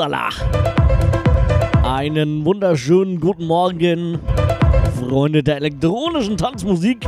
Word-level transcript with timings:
Lala. 0.00 0.30
Einen 1.82 2.46
wunderschönen 2.46 3.20
guten 3.20 3.46
Morgen, 3.46 4.18
Freunde 4.98 5.42
der 5.42 5.56
elektronischen 5.56 6.38
Tanzmusik. 6.38 7.06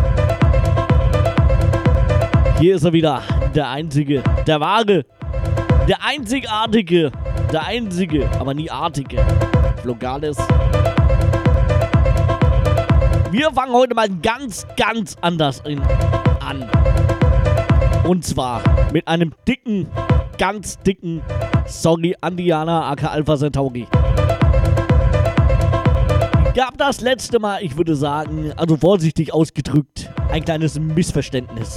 Hier 2.60 2.76
ist 2.76 2.84
er 2.84 2.92
wieder, 2.92 3.22
der 3.54 3.70
einzige, 3.70 4.22
der 4.46 4.60
wahre, 4.60 5.06
der 5.88 6.04
einzigartige, 6.04 7.10
der 7.50 7.64
einzige, 7.64 8.28
aber 8.38 8.52
nie 8.52 8.70
artige. 8.70 9.24
Flogales. 9.80 10.36
Wir 13.30 13.50
fangen 13.52 13.72
heute 13.72 13.94
mal 13.94 14.10
ganz, 14.22 14.66
ganz 14.76 15.16
anders 15.22 15.62
an. 15.64 16.68
Und 18.04 18.22
zwar 18.26 18.60
mit 18.92 19.08
einem 19.08 19.32
dicken, 19.48 19.86
ganz 20.42 20.76
dicken 20.80 21.22
Sorry 21.68 22.16
an 22.20 22.36
Diana 22.36 22.90
aka 22.90 23.10
Alpha 23.10 23.36
Centauri. 23.36 23.86
Gab 26.52 26.76
das 26.78 27.00
letzte 27.00 27.38
Mal, 27.38 27.62
ich 27.62 27.76
würde 27.76 27.94
sagen, 27.94 28.52
also 28.56 28.76
vorsichtig 28.76 29.32
ausgedrückt, 29.32 30.10
ein 30.32 30.44
kleines 30.44 30.80
Missverständnis. 30.80 31.76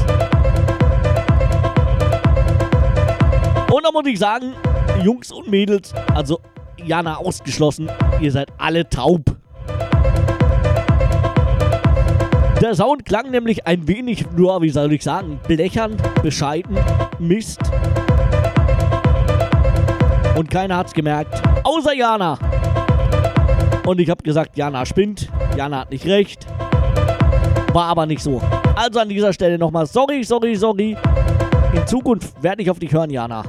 Und 3.72 3.84
da 3.84 3.92
muss 3.94 4.08
ich 4.08 4.18
sagen, 4.18 4.56
Jungs 5.04 5.32
und 5.32 5.48
Mädels, 5.48 5.94
also 6.16 6.40
Jana 6.84 7.18
ausgeschlossen, 7.18 7.92
ihr 8.20 8.32
seid 8.32 8.48
alle 8.58 8.90
taub. 8.90 9.22
Der 12.60 12.74
Sound 12.74 13.06
klang 13.06 13.30
nämlich 13.30 13.68
ein 13.68 13.88
wenig, 13.88 14.26
nur 14.32 14.60
wie 14.64 14.72
soll 14.72 14.92
ich 14.92 15.04
sagen, 15.04 15.40
blechern, 15.48 15.98
bescheiden, 16.24 16.80
Mist. 17.20 17.60
Und 20.36 20.52
keiner 20.52 20.78
hat's 20.78 20.94
gemerkt, 20.94 21.42
außer 21.64 21.94
Jana. 21.94 22.38
Und 23.86 24.00
ich 24.02 24.10
habe 24.10 24.22
gesagt, 24.22 24.58
Jana 24.58 24.86
spinnt, 24.86 25.30
Jana 25.56 25.82
hat 25.82 25.92
nicht 25.92 26.06
recht. 26.06 26.46
War 27.72 27.86
aber 27.86 28.06
nicht 28.06 28.22
so. 28.22 28.42
Also 28.76 29.00
an 29.00 29.10
dieser 29.10 29.32
Stelle 29.32 29.58
nochmal 29.58 29.86
sorry, 29.86 30.24
sorry, 30.24 30.56
sorry. 30.56 30.98
In 31.74 31.88
Zukunft 31.88 32.42
werde 32.44 32.62
ich 32.62 32.70
auf 32.70 32.80
dich 32.80 32.92
hören, 32.92 33.10
Jana. 33.10 33.44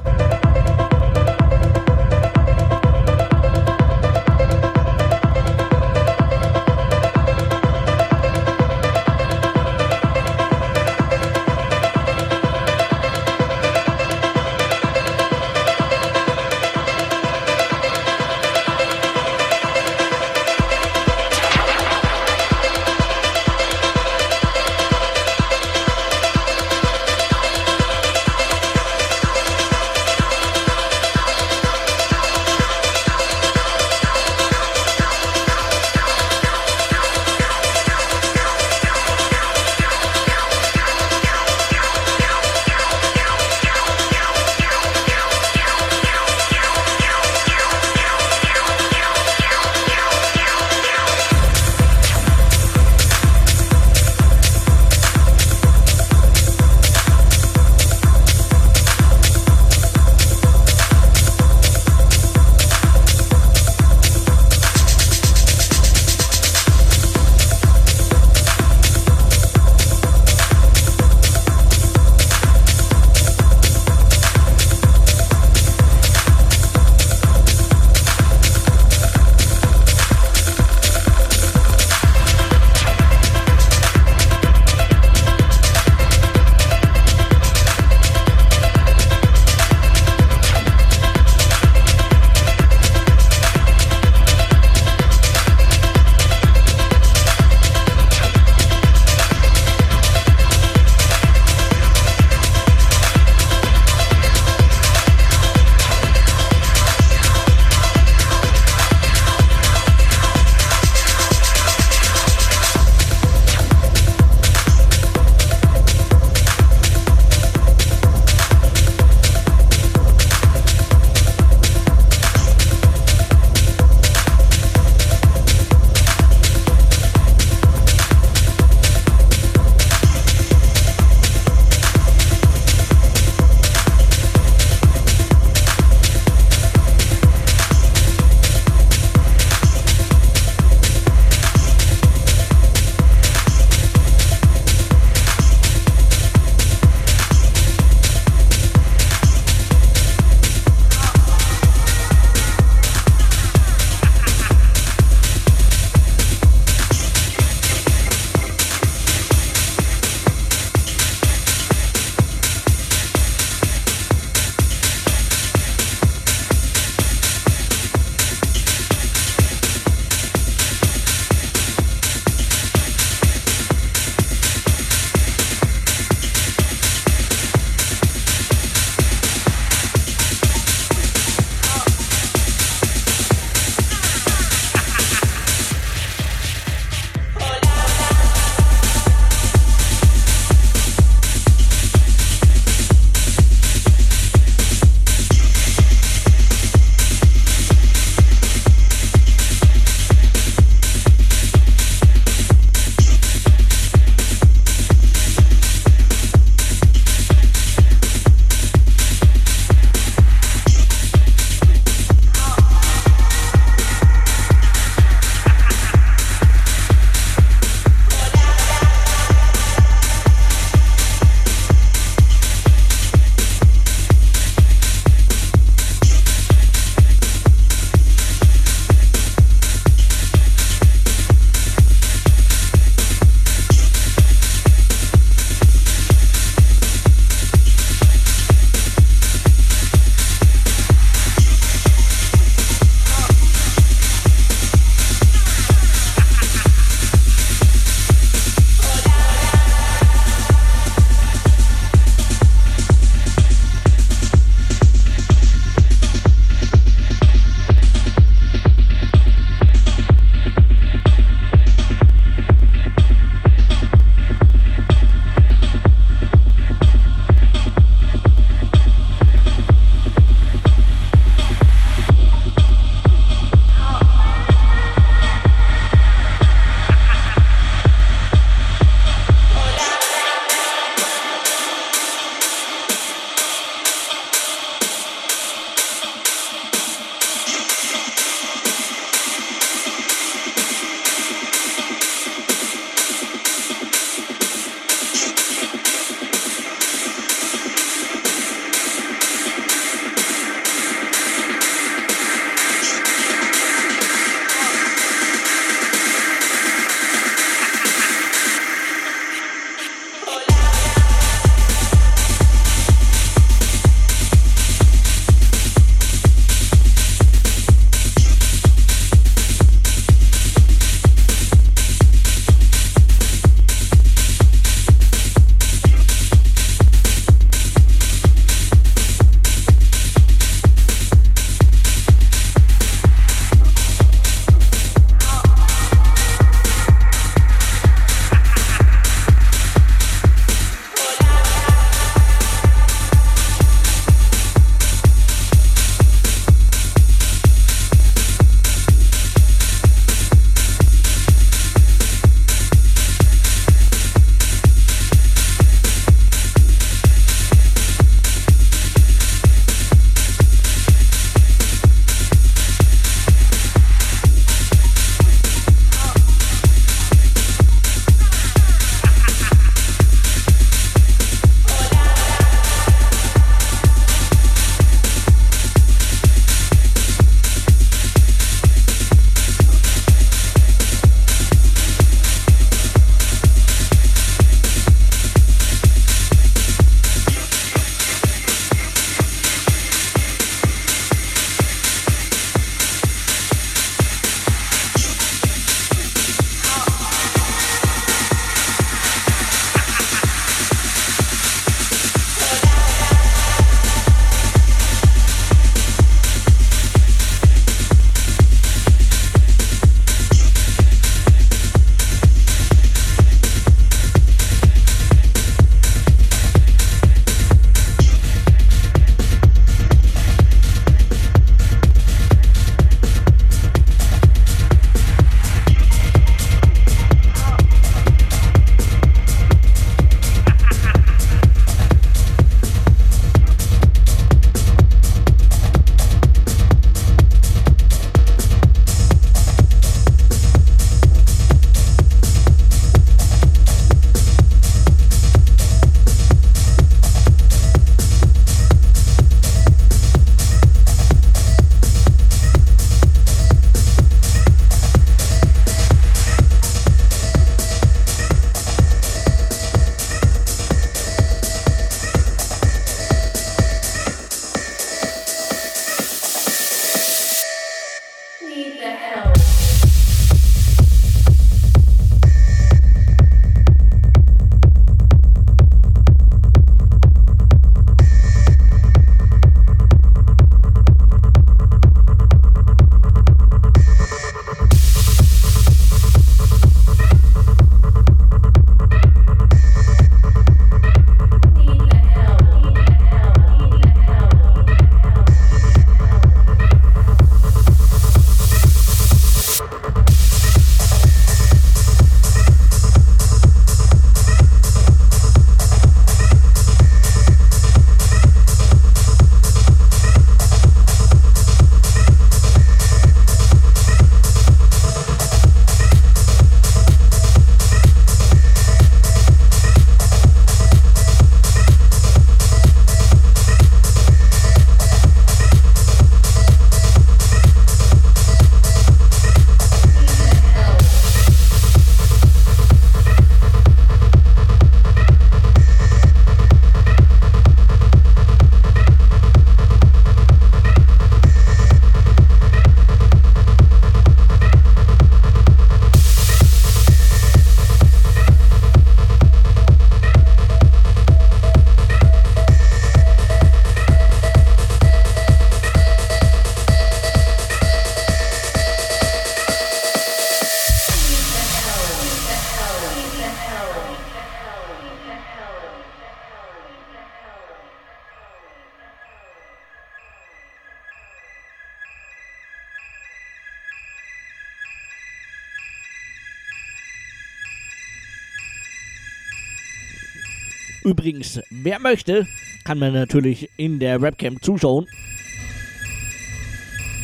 Übrigens, 581.16 581.40
wer 581.48 581.78
möchte, 581.78 582.26
kann 582.64 582.78
man 582.78 582.92
natürlich 582.92 583.48
in 583.56 583.78
der 583.78 584.02
Webcam 584.02 584.38
zuschauen. 584.42 584.86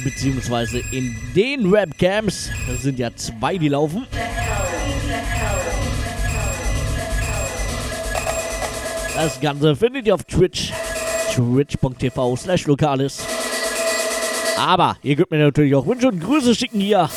Beziehungsweise 0.05 0.83
in 0.93 1.17
den 1.35 1.73
Webcams. 1.73 2.51
Das 2.69 2.83
sind 2.83 2.99
ja 2.99 3.15
zwei, 3.17 3.57
die 3.57 3.69
laufen. 3.69 4.07
Das 9.15 9.41
Ganze 9.41 9.77
findet 9.77 10.07
ihr 10.07 10.15
auf 10.15 10.25
Twitch. 10.25 10.75
Twitch.tv 11.33 12.37
slash 12.37 12.67
lokalis. 12.67 13.25
Aber 14.59 14.99
ihr 15.03 15.17
könnt 15.17 15.31
mir 15.31 15.39
natürlich 15.39 15.75
auch 15.75 15.87
Wünsche 15.87 16.09
und 16.09 16.21
Grüße 16.21 16.55
schicken 16.55 16.81
hier 16.81 17.09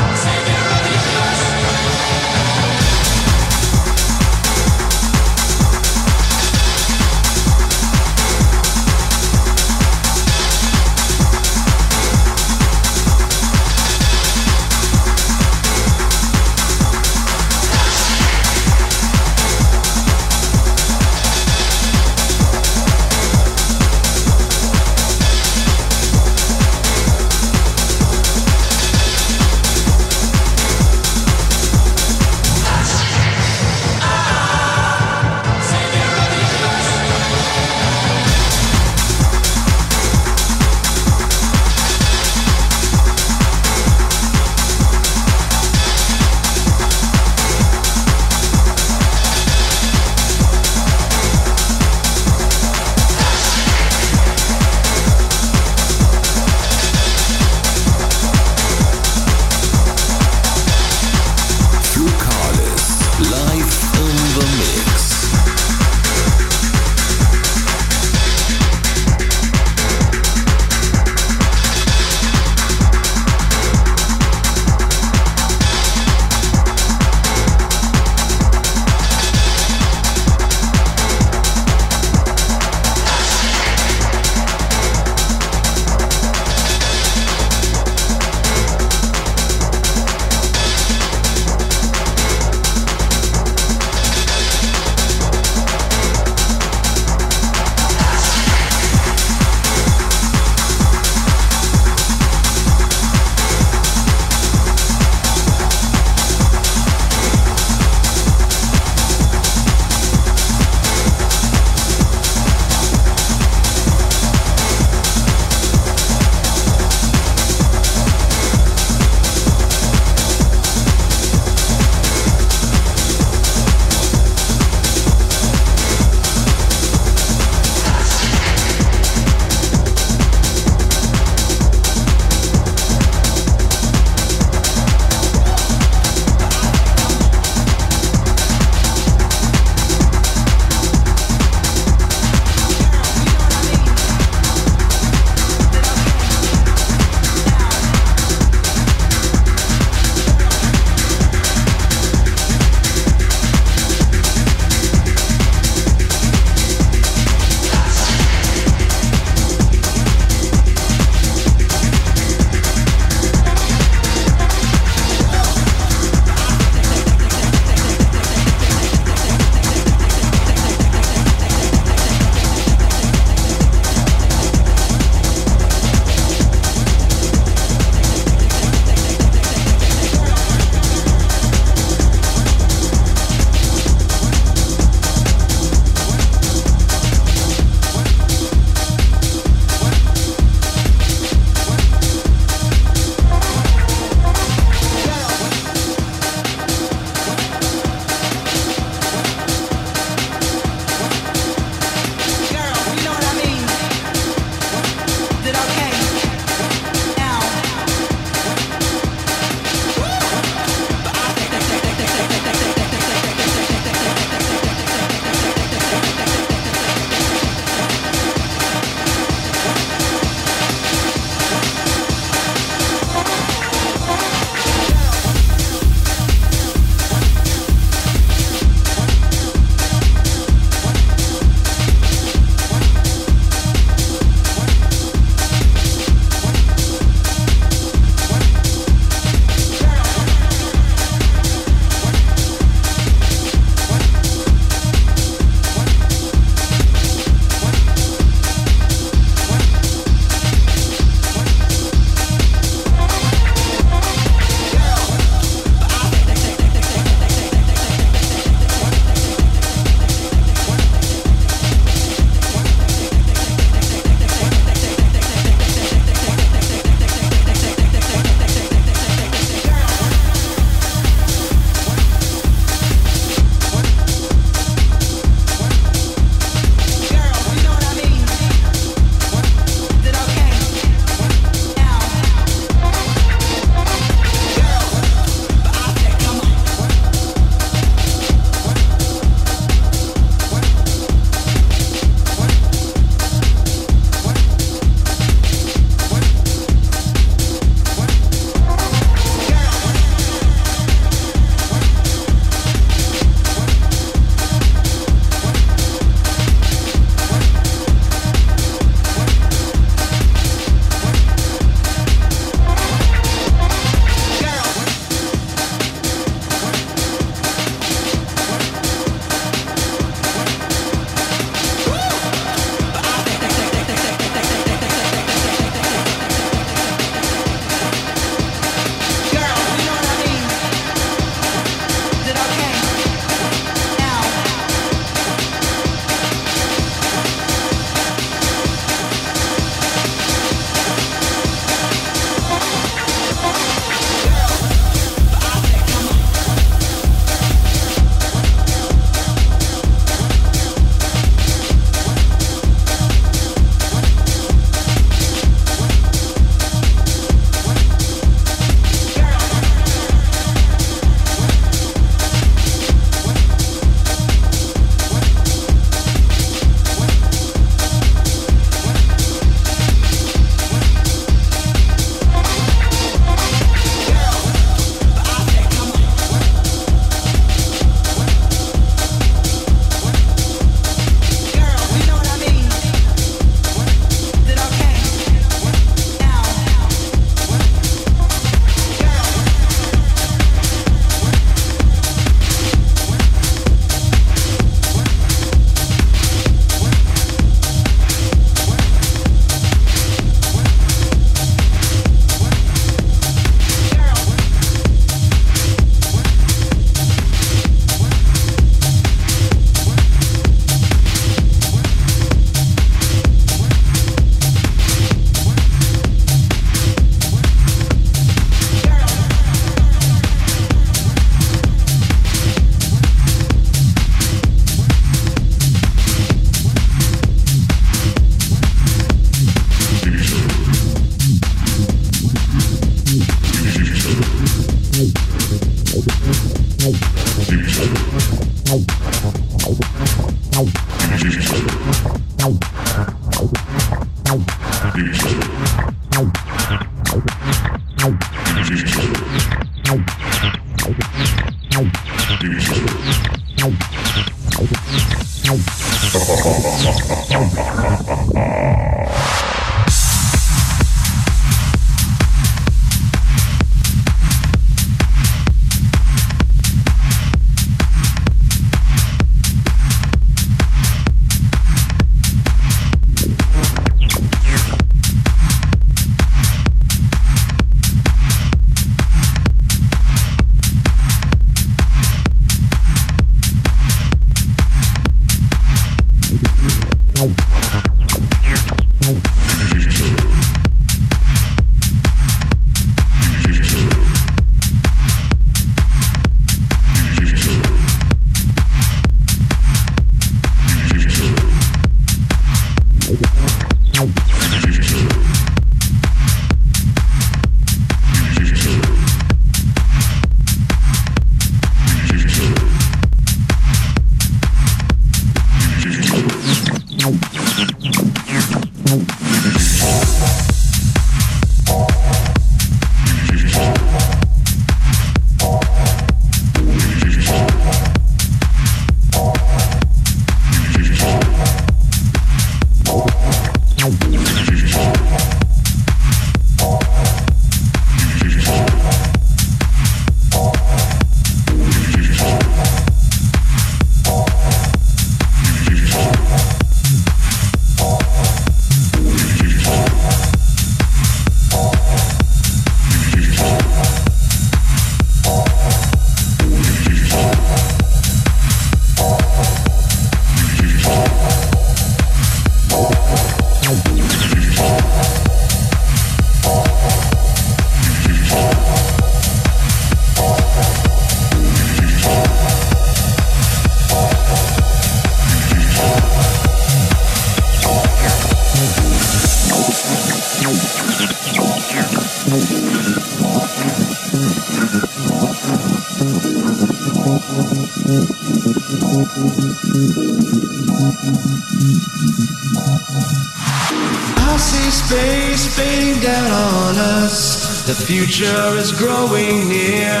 future 598.18 598.56
is 598.56 598.72
growing 598.72 599.48
near 599.48 600.00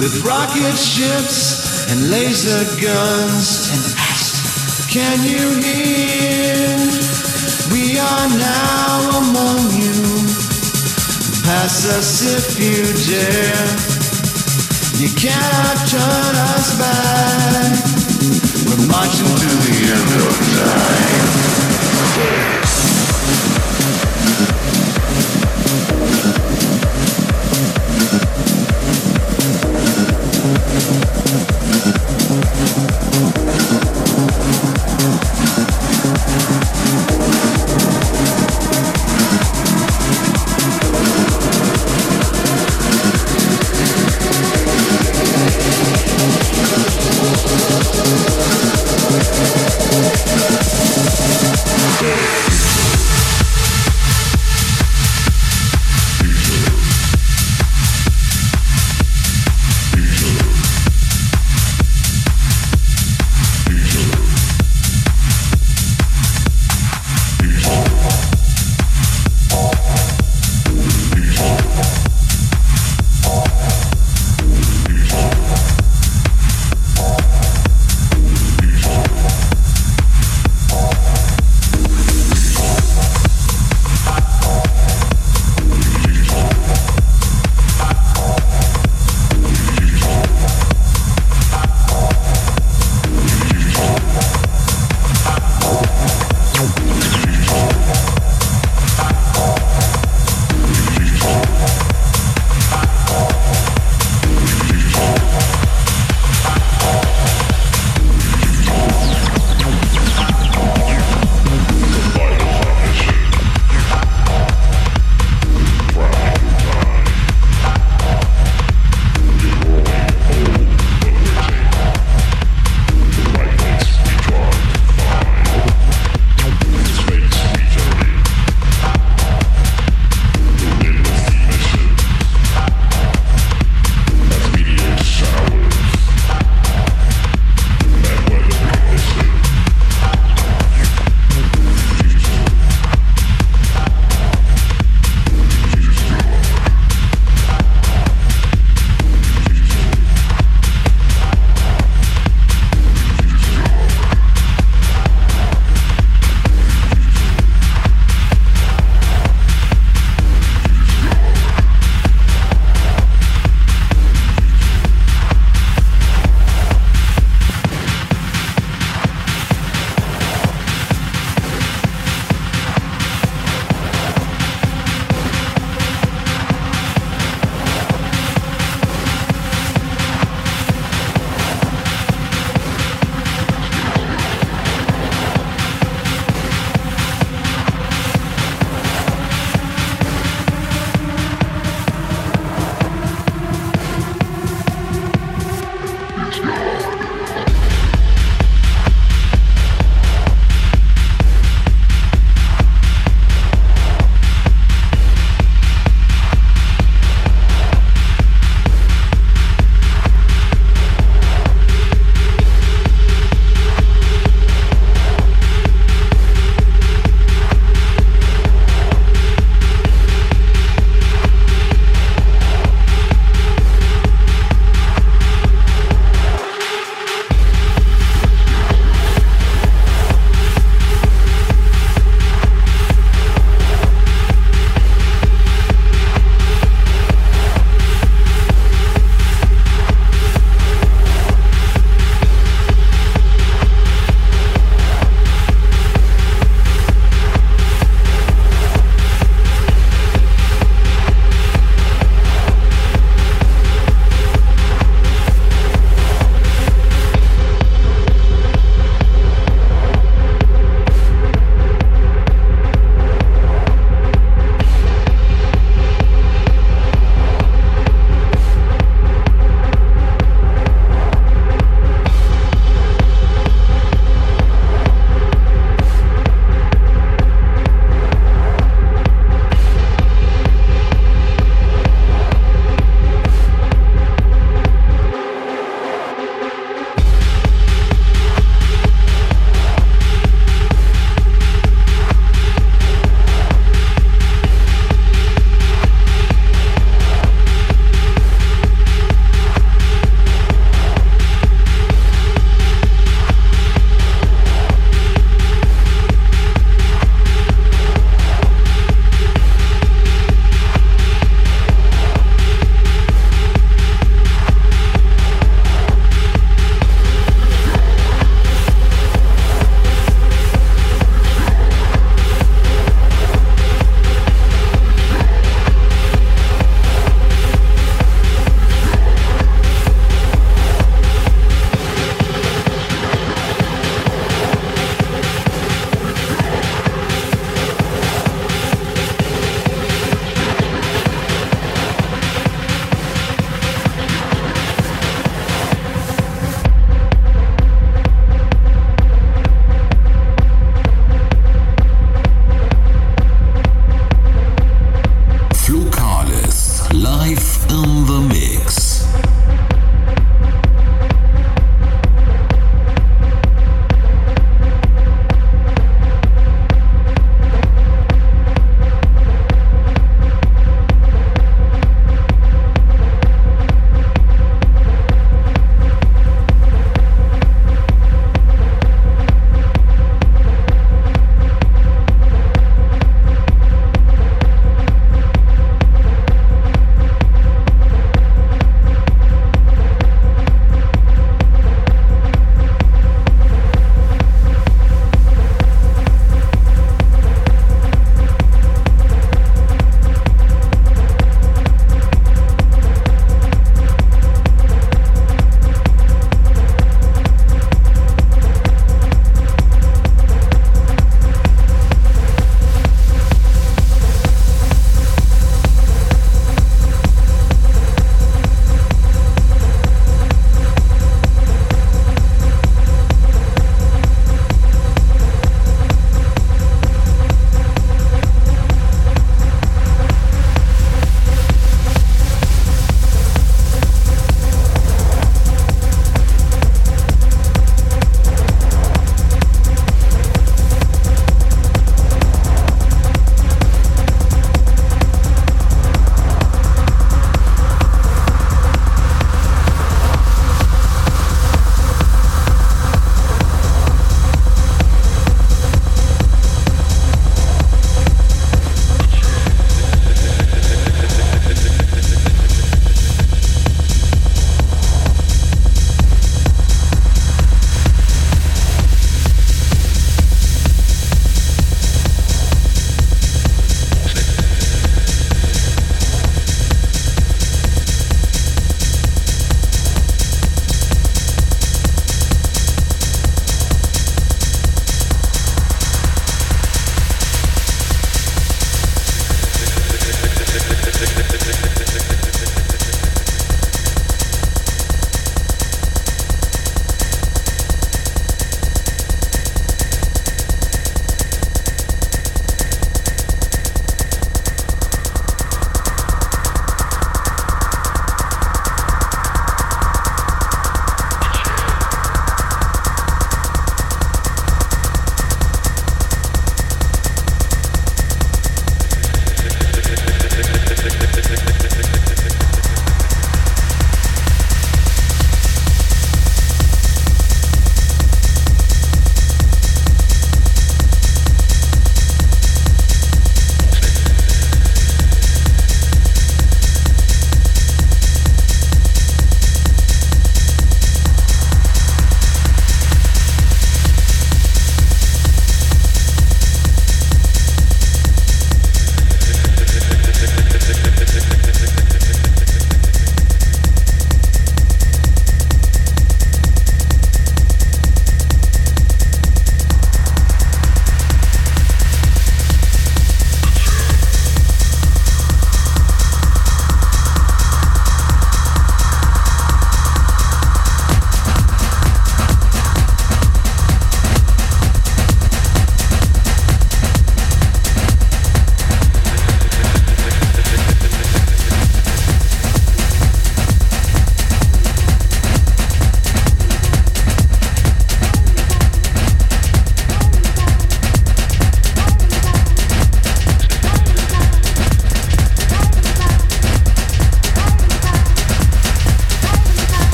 with 0.00 0.22
rocket 0.24 0.76
ships 0.76 1.90
and 1.90 2.10
laser 2.10 2.64
guns 2.80 3.68
and 3.72 3.82
ask, 3.98 4.88
can 4.90 5.20
you 5.22 5.60
hear? 5.60 6.78
We 7.70 7.98
are 7.98 8.28
now 8.38 9.10
among 9.20 9.60
you. 9.76 10.00
Pass 11.44 11.84
us 11.98 12.22
if 12.24 12.58
you 12.58 12.80
dare. 13.12 13.68
You 14.96 15.12
cannot 15.20 15.76
turn 15.84 16.34
us 16.54 16.68
back. 16.80 17.76
We're 18.64 18.86
marching 18.88 19.34
to 19.42 19.50
the 19.66 19.76
end 19.92 20.12
of 20.24 20.34
time. 22.54 22.59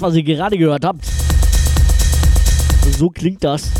Was 0.00 0.14
ihr 0.14 0.22
gerade 0.22 0.56
gehört 0.56 0.84
habt, 0.84 1.04
so 2.98 3.10
klingt 3.10 3.44
das. 3.44 3.70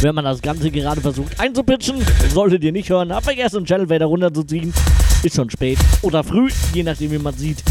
Wenn 0.00 0.14
man 0.14 0.24
das 0.24 0.40
Ganze 0.40 0.70
gerade 0.70 1.00
versucht 1.00 1.40
einzupitchen, 1.40 1.96
solltet 2.32 2.62
ihr 2.62 2.72
nicht 2.72 2.88
hören. 2.88 3.12
Hab 3.12 3.24
vergessen, 3.24 3.64
Channel 3.64 3.88
Fader 3.88 4.06
runterzuziehen. 4.06 4.72
Ist 5.22 5.34
schon 5.36 5.50
spät 5.50 5.78
oder 6.02 6.22
früh, 6.22 6.50
je 6.72 6.84
nachdem, 6.84 7.10
wie 7.10 7.18
man 7.18 7.34
sieht. 7.34 7.64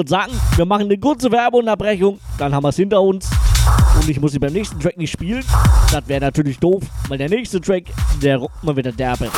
Würde 0.00 0.08
sagen, 0.08 0.32
wir 0.56 0.64
machen 0.64 0.84
eine 0.84 0.96
kurze 0.96 1.30
Werbeunterbrechung, 1.30 2.18
dann 2.38 2.54
haben 2.54 2.64
wir 2.64 2.70
es 2.70 2.76
hinter 2.76 3.02
uns. 3.02 3.28
Und 4.00 4.08
ich 4.08 4.18
muss 4.18 4.32
sie 4.32 4.38
beim 4.38 4.52
nächsten 4.52 4.80
Track 4.80 4.96
nicht 4.96 5.10
spielen. 5.10 5.44
Das 5.92 6.08
wäre 6.08 6.22
natürlich 6.22 6.58
doof, 6.58 6.82
weil 7.08 7.18
der 7.18 7.28
nächste 7.28 7.60
Track, 7.60 7.84
der 8.22 8.38
rockt 8.38 8.64
mal 8.64 8.74
wieder 8.74 8.92
derbe. 8.92 9.28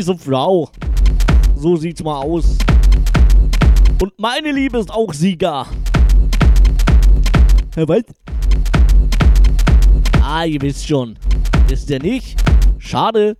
heiße 0.00 0.16
Frau. 0.16 0.70
So 1.56 1.76
sieht's 1.76 2.02
mal 2.02 2.22
aus. 2.22 2.56
Und 4.00 4.18
meine 4.18 4.50
Liebe 4.50 4.78
ist 4.78 4.90
auch 4.90 5.12
Sieger. 5.12 5.66
Herr 7.74 7.86
Wald? 7.86 8.06
Ah, 10.22 10.44
ihr 10.44 10.60
wisst 10.62 10.88
schon. 10.88 11.18
Wisst 11.68 11.90
ihr 11.90 12.00
nicht? 12.00 12.42
Schade. 12.78 13.36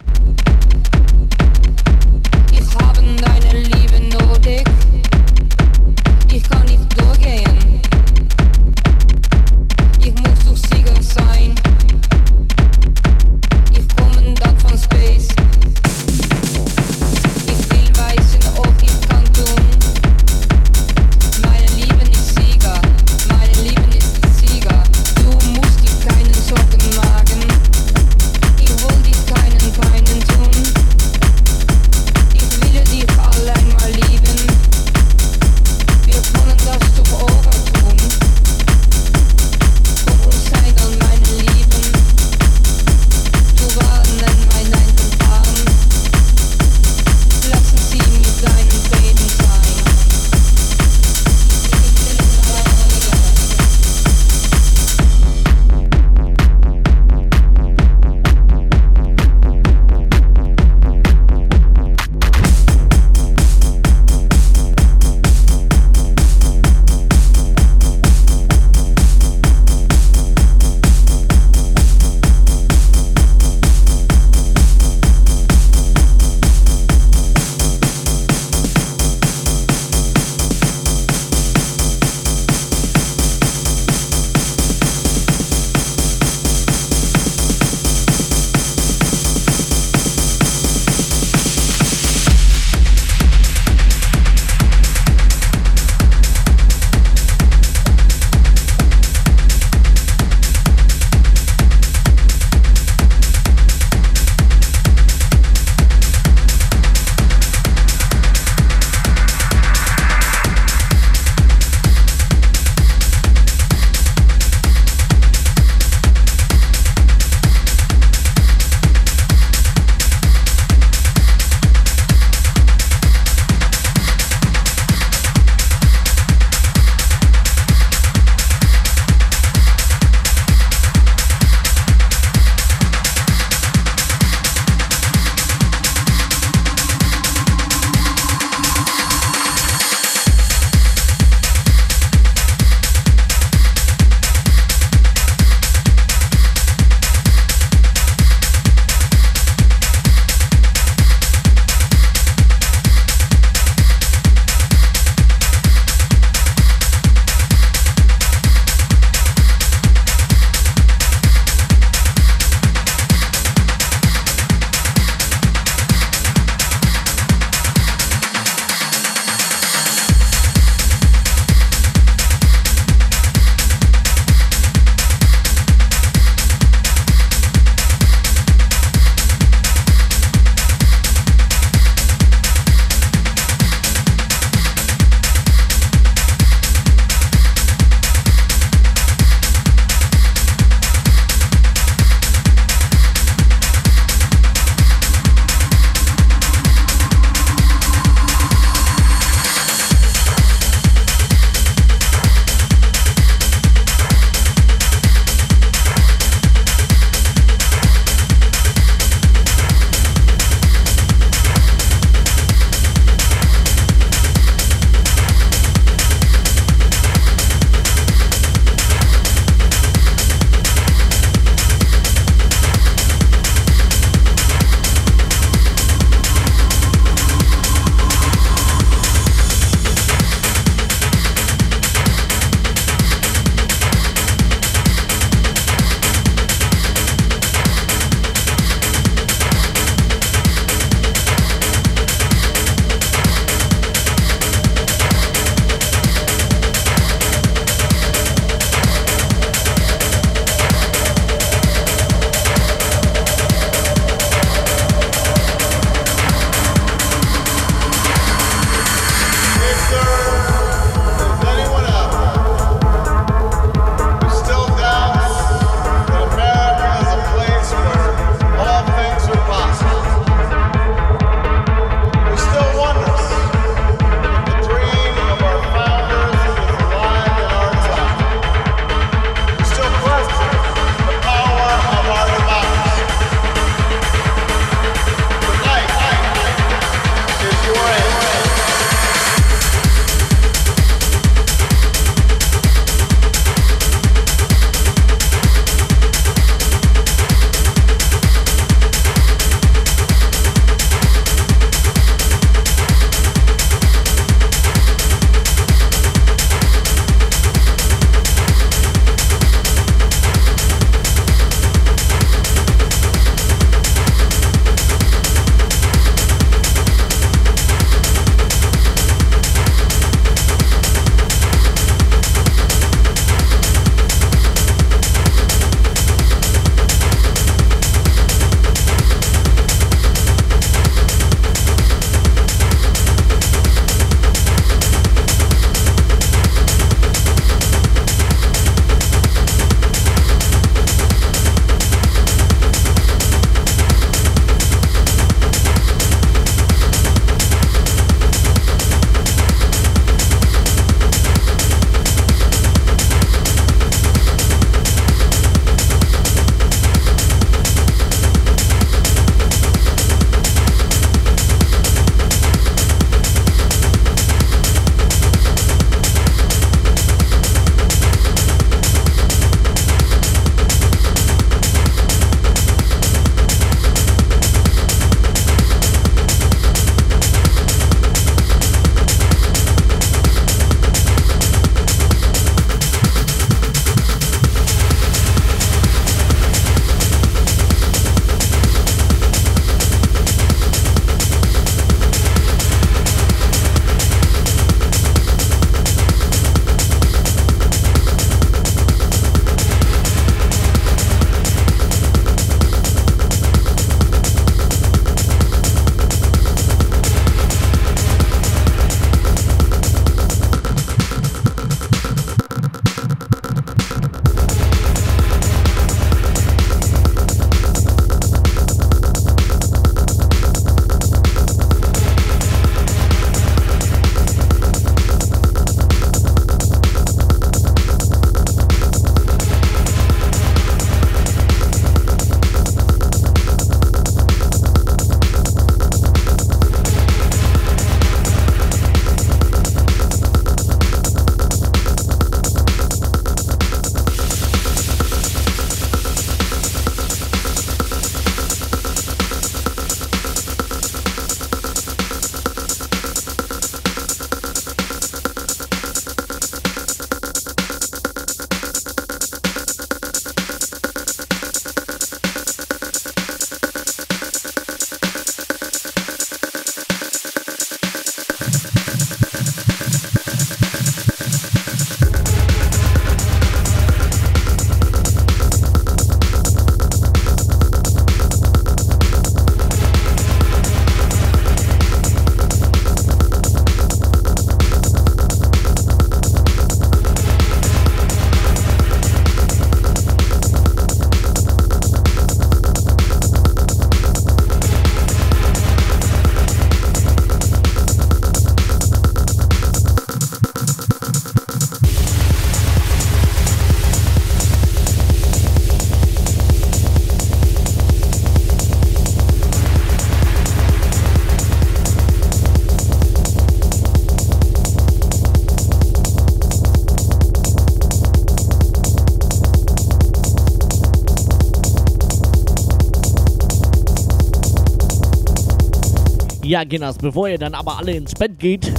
Ja, 526.61 526.65
Ginners, 526.65 526.99
bevor 526.99 527.27
ihr 527.27 527.39
dann 527.39 527.55
aber 527.55 527.79
alle 527.79 527.93
ins 527.93 528.13
Bett 528.13 528.39
geht, 528.39 528.71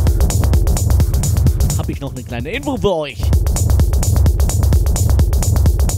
habe 1.79 1.91
ich 1.91 1.99
noch 1.99 2.13
eine 2.13 2.23
kleine 2.23 2.51
Info 2.51 2.77
für 2.77 2.93
euch. 2.93 3.19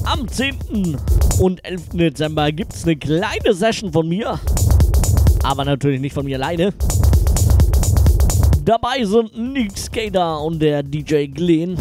Am 0.05 0.25
10. 0.25 0.95
und 1.41 1.65
11. 1.65 1.89
Dezember 1.89 2.53
gibt 2.53 2.73
es 2.73 2.85
eine 2.85 2.95
kleine 2.95 3.53
Session 3.53 3.91
von 3.91 4.07
mir. 4.07 4.39
Aber 5.43 5.65
natürlich 5.65 5.99
nicht 5.99 6.13
von 6.13 6.23
mir 6.23 6.37
alleine. 6.37 6.73
Dabei 8.63 9.03
sind 9.03 9.37
Nick 9.37 9.77
Skater 9.77 10.39
und 10.39 10.61
der 10.61 10.83
DJ 10.83 11.25
Glenn. 11.25 11.77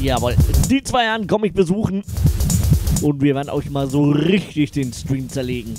Jawohl, 0.00 0.36
die 0.70 0.84
zwei 0.84 1.02
Herren 1.06 1.26
komme 1.26 1.48
ich 1.48 1.52
besuchen. 1.52 2.04
Und 3.02 3.20
wir 3.20 3.34
werden 3.34 3.50
euch 3.50 3.70
mal 3.70 3.90
so 3.90 4.08
richtig 4.08 4.70
den 4.70 4.92
Stream 4.92 5.28
zerlegen. 5.28 5.74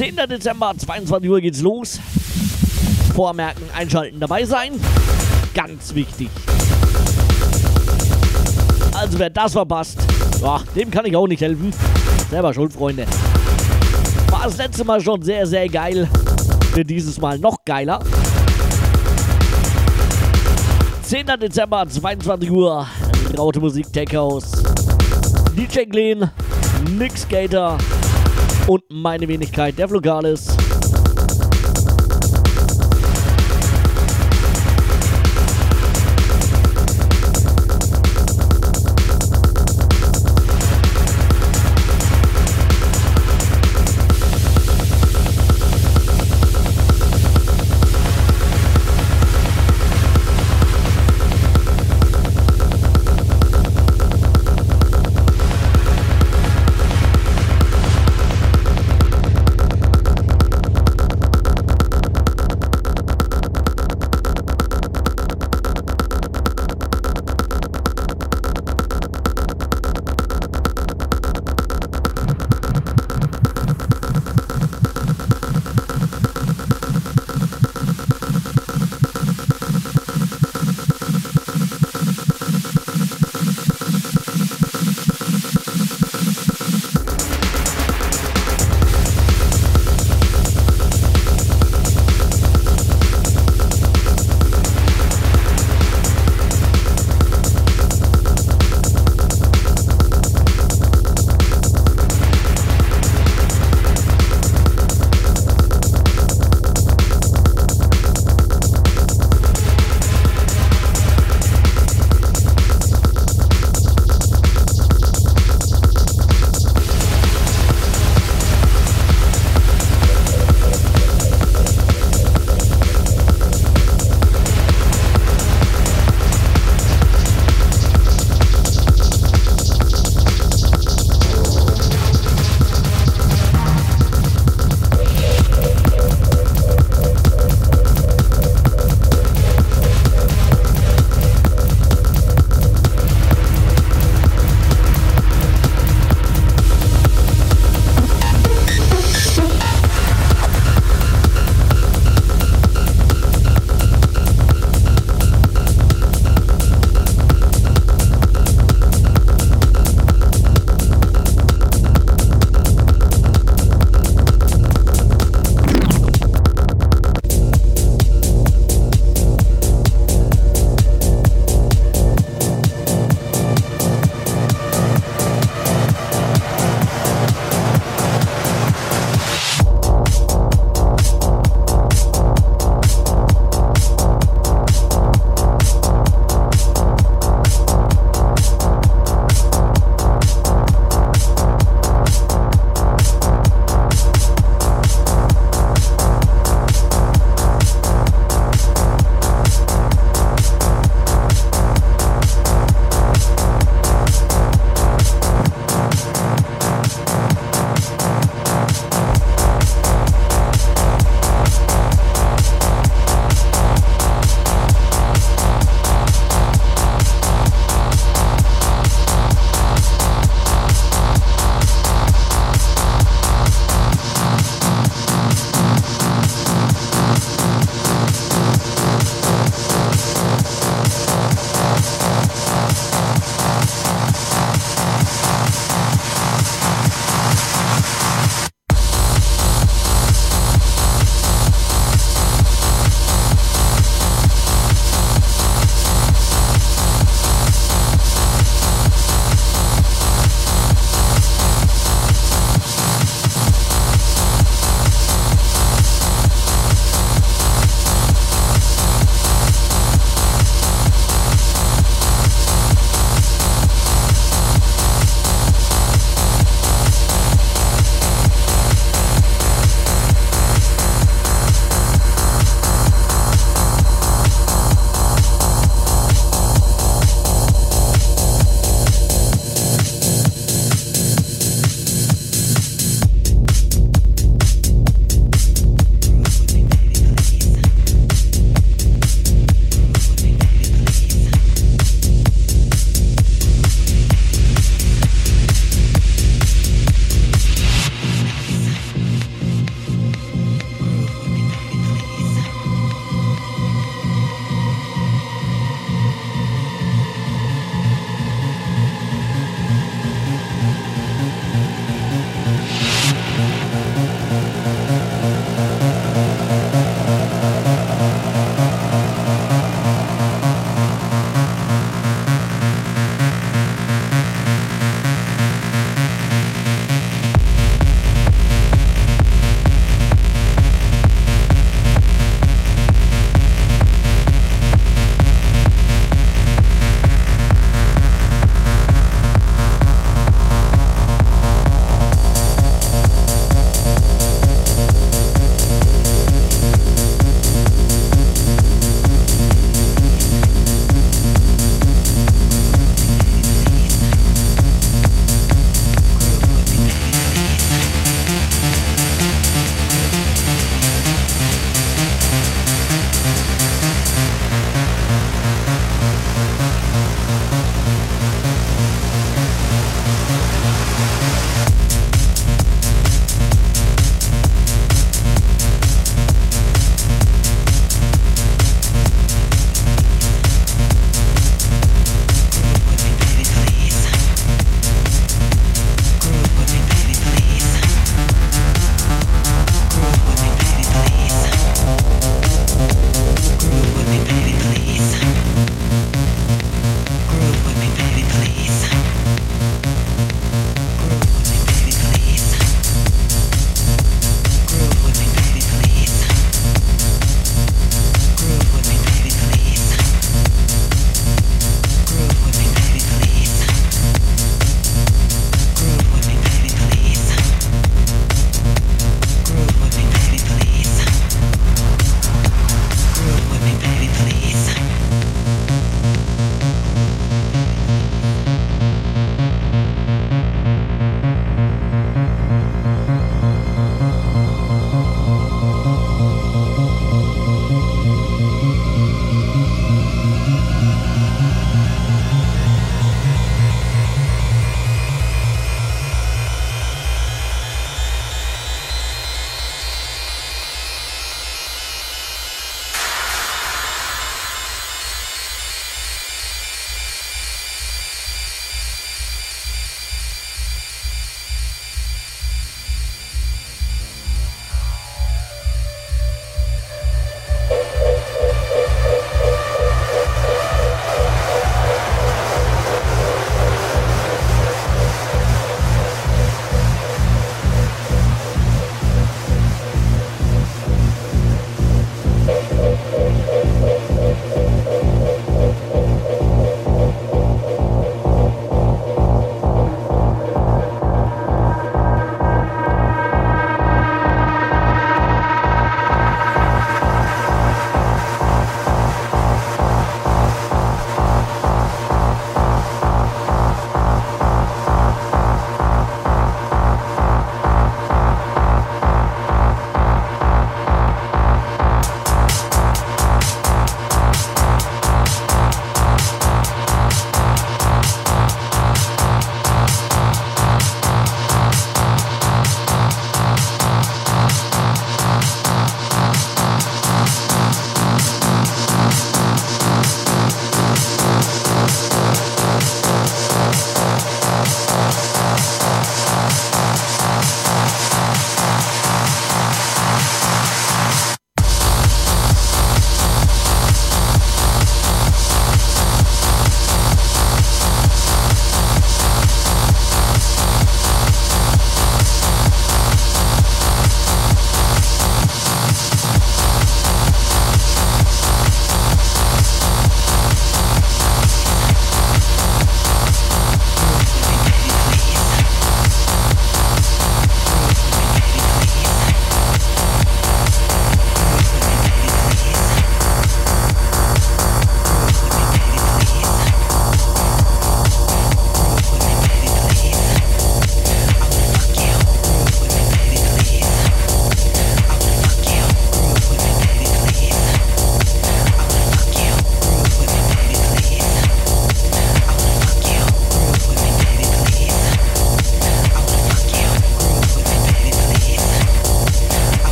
10. 0.00 0.16
Dezember, 0.30 0.72
22 0.74 1.28
Uhr 1.28 1.42
geht's 1.42 1.60
los. 1.60 2.00
Vormerken, 3.14 3.64
einschalten, 3.76 4.18
dabei 4.18 4.46
sein. 4.46 4.80
Ganz 5.52 5.94
wichtig. 5.94 6.30
Also 8.94 9.18
wer 9.18 9.28
das 9.28 9.52
verpasst, 9.52 9.98
ja, 10.40 10.62
dem 10.74 10.90
kann 10.90 11.04
ich 11.04 11.14
auch 11.14 11.26
nicht 11.26 11.42
helfen. 11.42 11.74
Selber 12.30 12.54
schuld, 12.54 12.72
Freunde. 12.72 13.04
War 14.30 14.44
das 14.44 14.56
letzte 14.56 14.84
Mal 14.84 15.02
schon 15.02 15.20
sehr, 15.20 15.46
sehr 15.46 15.68
geil. 15.68 16.08
Wird 16.72 16.88
dieses 16.88 17.20
Mal 17.20 17.38
noch 17.38 17.58
geiler. 17.66 18.00
10. 21.02 21.26
Dezember, 21.42 21.86
22 21.86 22.50
Uhr. 22.50 22.86
Raute 23.36 23.60
Musik 23.60 23.92
Tech 23.92 24.14
House. 24.14 24.50
DJ 25.54 25.80
Glenn, 25.84 26.30
Nick 26.96 27.18
Skater 27.18 27.76
und 28.70 28.84
meine 28.88 29.26
Wenigkeit, 29.26 29.76
der 29.76 29.88
Vlogalis. 29.88 30.46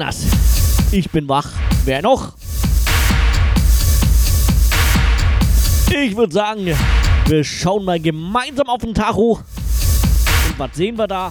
Das. 0.00 0.24
Ich 0.92 1.10
bin 1.10 1.28
wach. 1.28 1.46
Wer 1.84 2.00
noch? 2.00 2.32
Ich 5.90 6.16
würde 6.16 6.32
sagen, 6.32 6.74
wir 7.26 7.44
schauen 7.44 7.84
mal 7.84 8.00
gemeinsam 8.00 8.68
auf 8.68 8.80
den 8.80 8.94
Tacho. 8.94 9.40
Und 10.48 10.58
was 10.58 10.74
sehen 10.74 10.96
wir 10.96 11.06
da? 11.06 11.30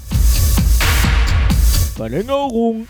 Verlängerung. 1.96 2.88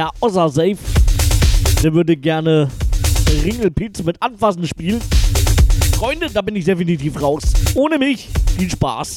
Herr 0.00 0.12
Osser 0.20 0.48
Safe, 0.48 0.78
der 1.82 1.92
würde 1.92 2.16
gerne 2.16 2.70
Ringelpilz 3.44 4.02
mit 4.02 4.16
Anfassen 4.22 4.66
spielen. 4.66 4.98
Freunde, 5.98 6.28
da 6.32 6.40
bin 6.40 6.56
ich 6.56 6.64
definitiv 6.64 7.20
raus. 7.20 7.42
Ohne 7.74 7.98
mich, 7.98 8.30
viel 8.56 8.70
Spaß. 8.70 9.16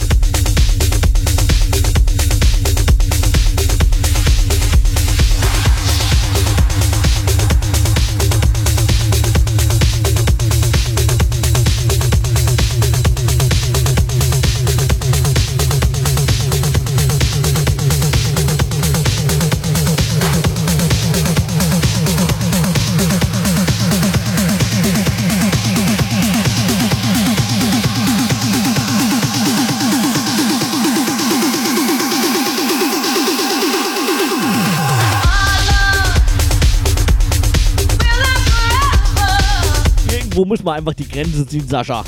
Muss 40.45 40.61
man 40.63 40.75
einfach 40.75 40.93
die 40.93 41.07
Grenze 41.07 41.47
ziehen, 41.47 41.67
Sascha. 41.67 42.03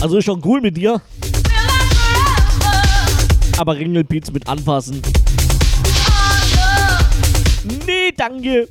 Also 0.00 0.18
ist 0.18 0.24
schon 0.24 0.40
cool 0.44 0.60
mit 0.60 0.76
dir. 0.76 1.00
Aber 3.58 3.76
Ringelpiez 3.76 4.30
mit 4.30 4.48
anfassen. 4.48 5.02
Nee, 7.86 8.12
danke. 8.16 8.68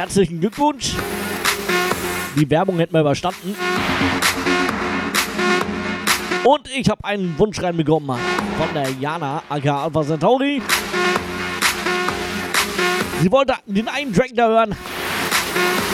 Herzlichen 0.00 0.40
Glückwunsch. 0.40 0.94
Die 2.34 2.48
Werbung 2.48 2.78
hätten 2.78 2.94
wir 2.94 3.02
überstanden. 3.02 3.54
Und 6.42 6.70
ich 6.74 6.88
habe 6.88 7.04
einen 7.04 7.38
Wunsch 7.38 7.60
reinbekommen 7.62 8.18
von 8.56 8.68
der 8.72 8.90
Jana, 8.98 9.42
aka 9.50 9.84
Alpha 9.84 10.02
Centauri. 10.02 10.62
Sie 13.20 13.30
wollte 13.30 13.52
den 13.66 13.88
einen 13.88 14.14
Track 14.14 14.30
da 14.34 14.48
hören, 14.48 14.74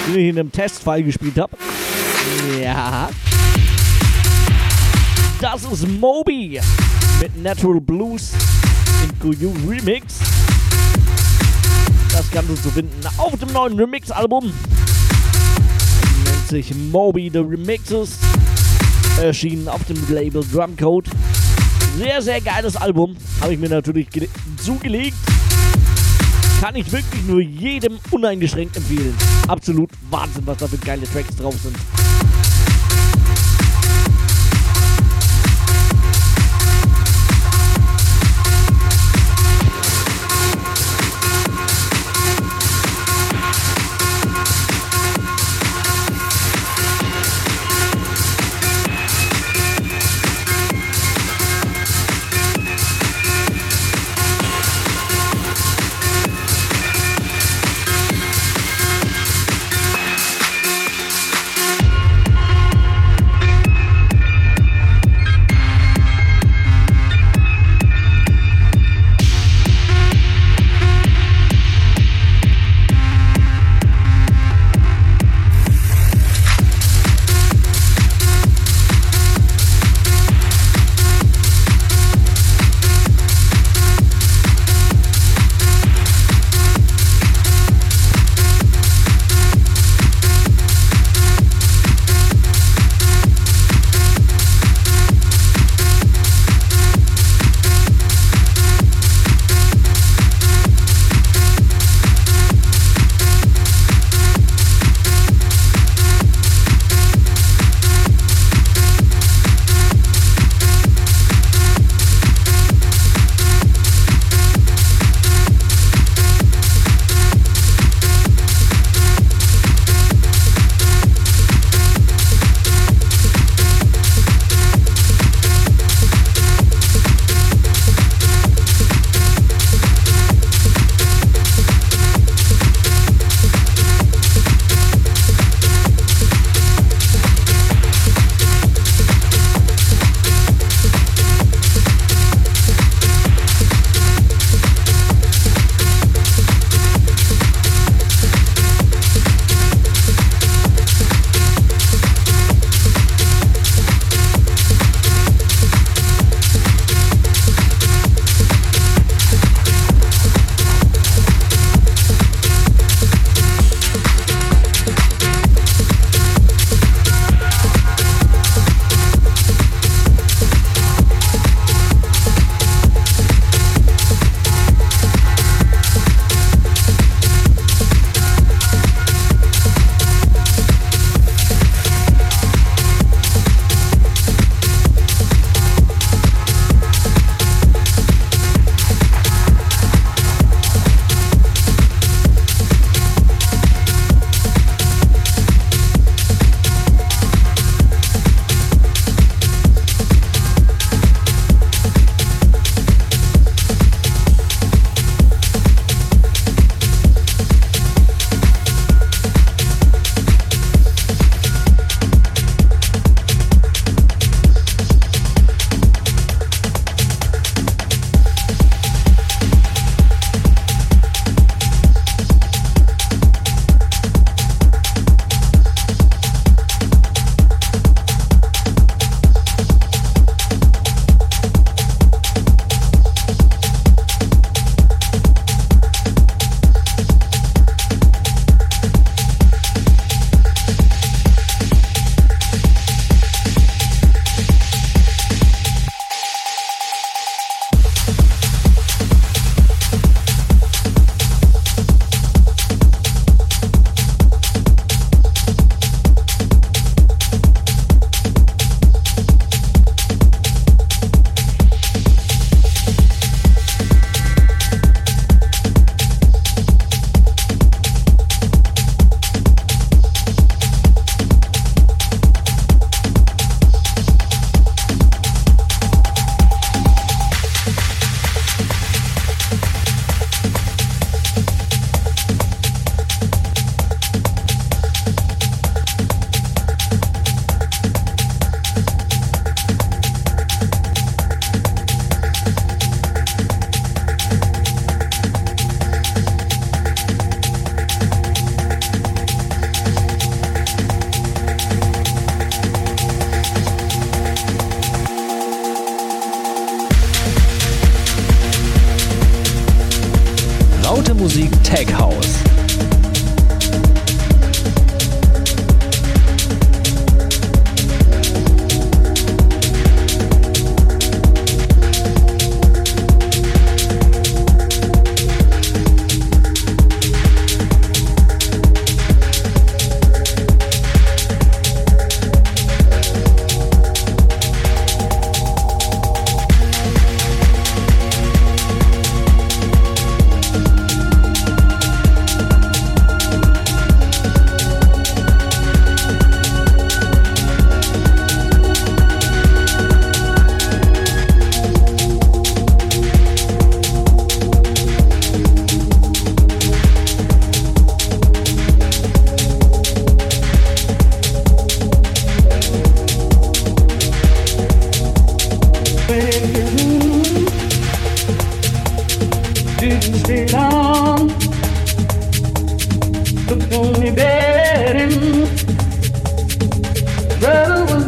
den 0.07 0.21
ich 0.21 0.29
in 0.29 0.39
einem 0.39 0.53
Testfall 0.53 1.03
gespielt 1.03 1.37
habe. 1.41 1.57
Ja. 2.63 3.09
Das 5.41 5.65
ist 5.65 5.89
Moby 5.89 6.61
mit 7.21 7.43
Natural 7.43 7.81
Blues 7.81 8.35
im 9.03 9.19
Kuyu 9.19 9.53
Remix. 9.69 10.36
Das 12.27 12.45
Ganze 12.45 12.61
zu 12.61 12.71
finden 12.71 13.07
auf 13.19 13.39
dem 13.39 13.53
neuen 13.53 13.79
Remix-Album. 13.79 14.53
Nennt 16.25 16.49
sich 16.49 16.75
Moby 16.75 17.31
The 17.33 17.39
Remixes. 17.39 18.19
Erschienen 19.23 19.69
auf 19.69 19.85
dem 19.85 19.97
Label 20.13 20.45
Drumcode. 20.53 21.09
Sehr, 21.97 22.21
sehr 22.21 22.41
geiles 22.41 22.75
Album. 22.77 23.17
Habe 23.41 23.55
ich 23.55 23.61
mir 23.61 23.69
natürlich 23.69 24.09
zugelegt. 24.61 25.17
Kann 26.61 26.75
ich 26.75 26.91
wirklich 26.91 27.23
nur 27.27 27.41
jedem 27.41 27.99
uneingeschränkt 28.11 28.77
empfehlen. 28.77 29.15
Absolut 29.47 29.91
Wahnsinn, 30.11 30.43
was 30.47 30.59
da 30.59 30.67
für 30.67 30.79
geile 30.79 31.05
Tracks 31.05 31.37
drauf 31.37 31.55
sind. 31.63 31.77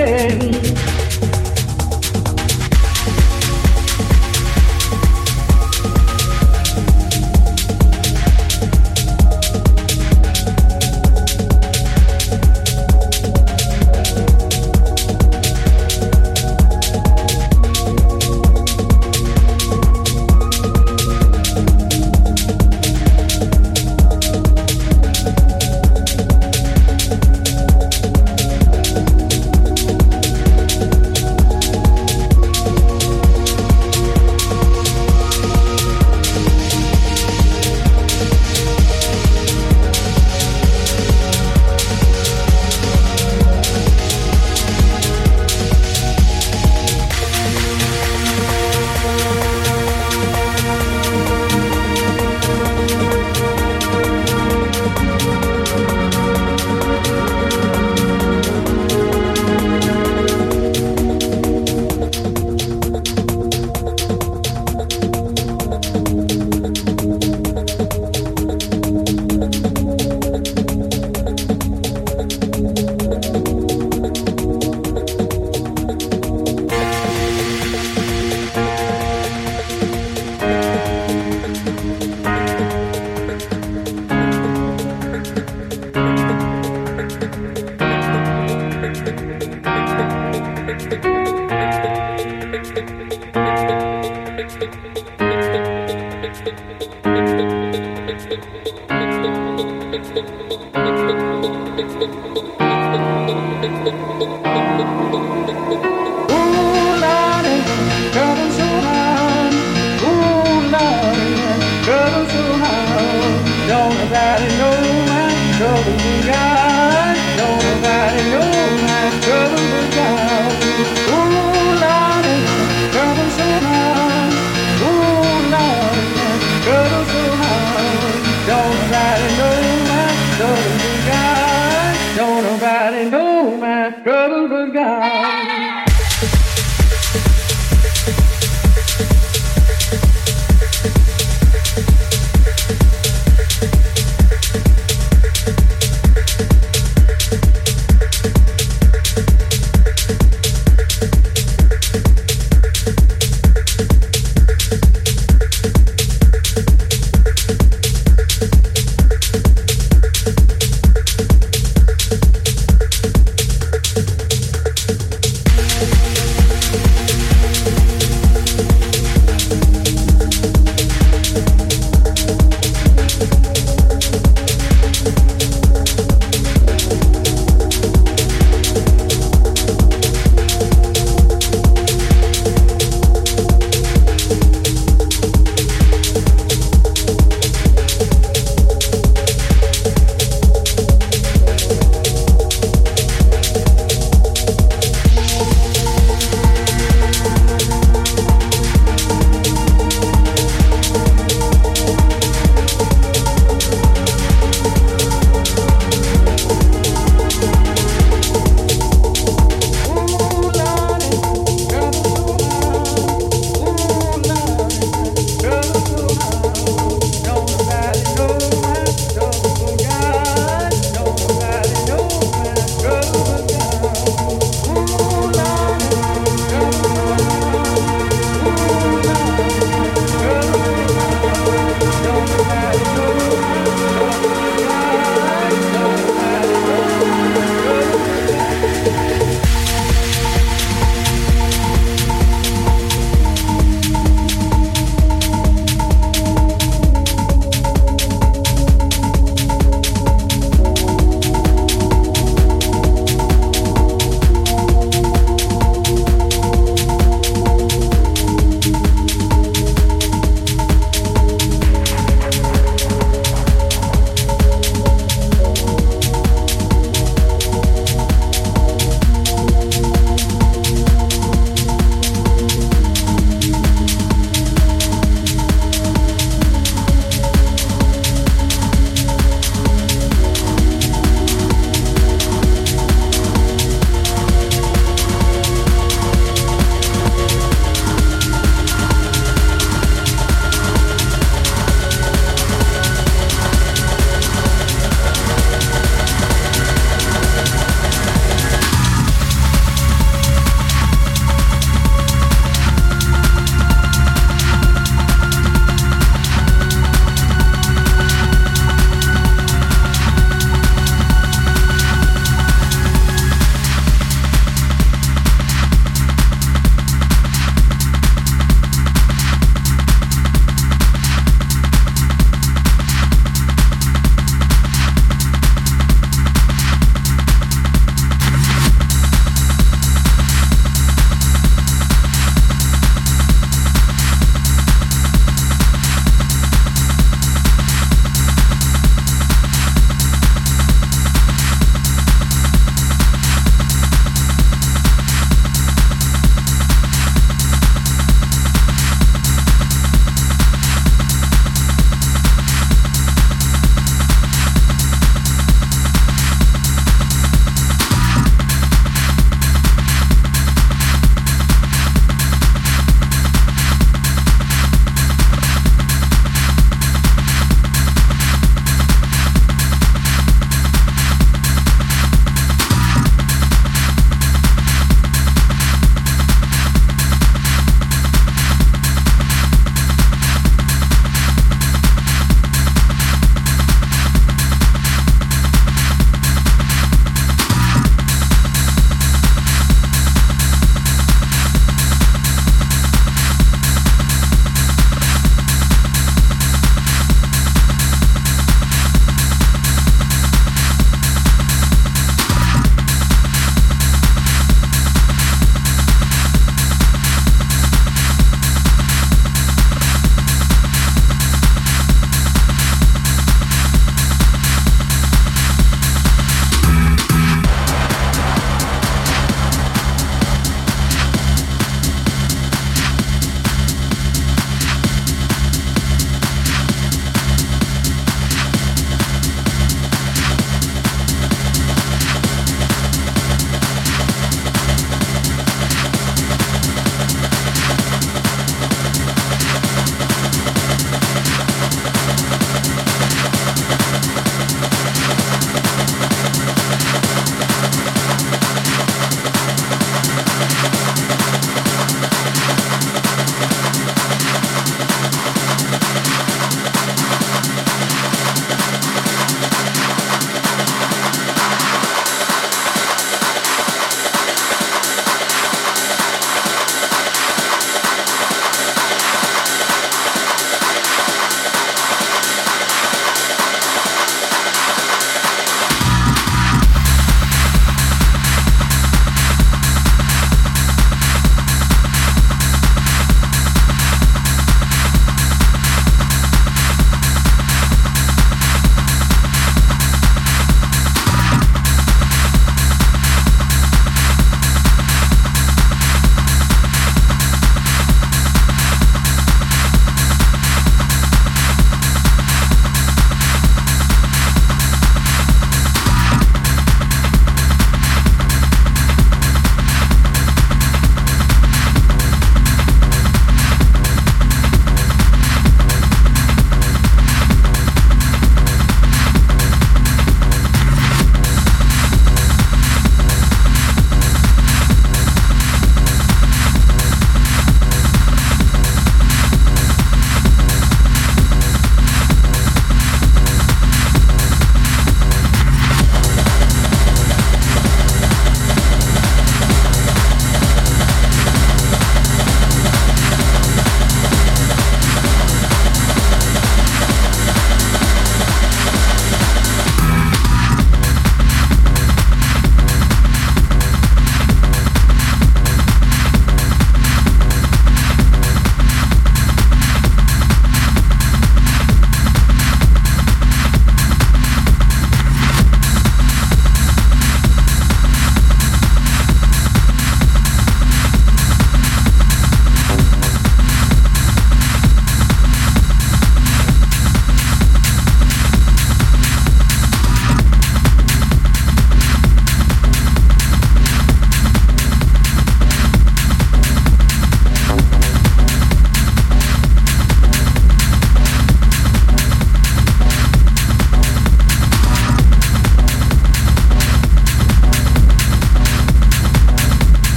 பார்த்தேன் 0.00 0.89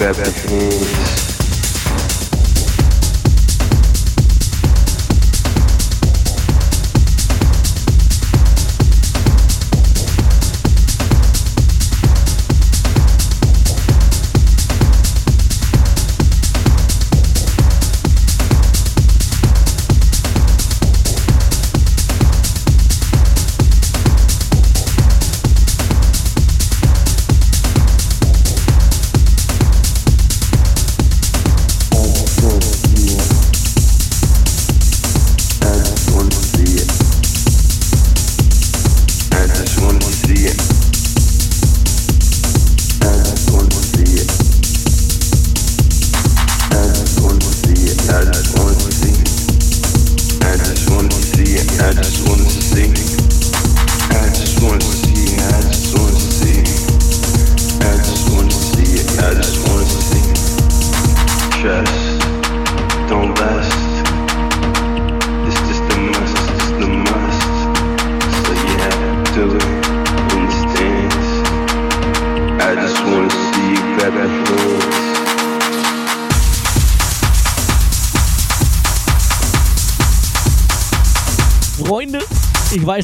Best. 0.00 0.39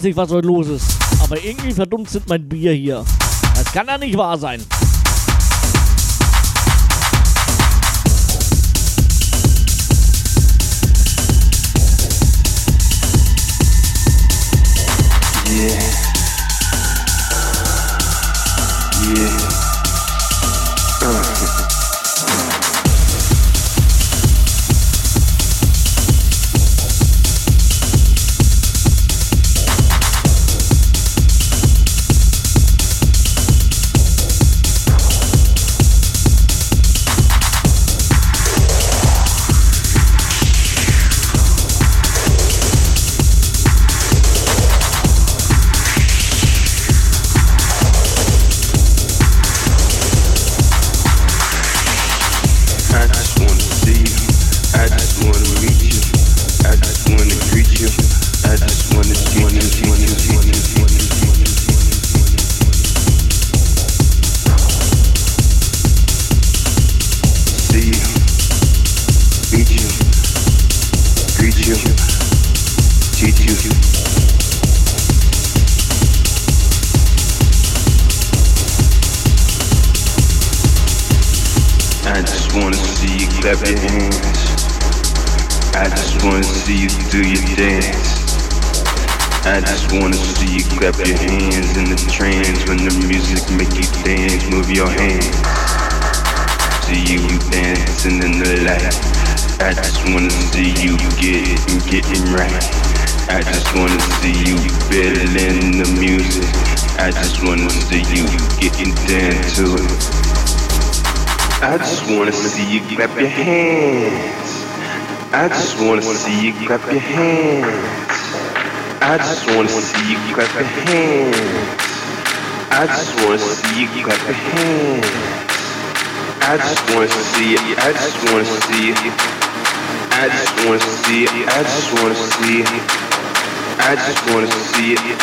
nicht, 0.06 0.16
was 0.16 0.30
heute 0.30 0.46
los 0.46 0.68
ist. 0.68 0.96
Aber 1.20 1.42
irgendwie 1.42 1.72
verdummt 1.72 2.08
sind 2.08 2.28
mein 2.28 2.48
Bier 2.48 2.72
hier. 2.72 3.04
Das 3.54 3.72
kann 3.72 3.86
ja 3.88 3.98
nicht 3.98 4.16
wahr 4.16 4.38
sein. 4.38 4.62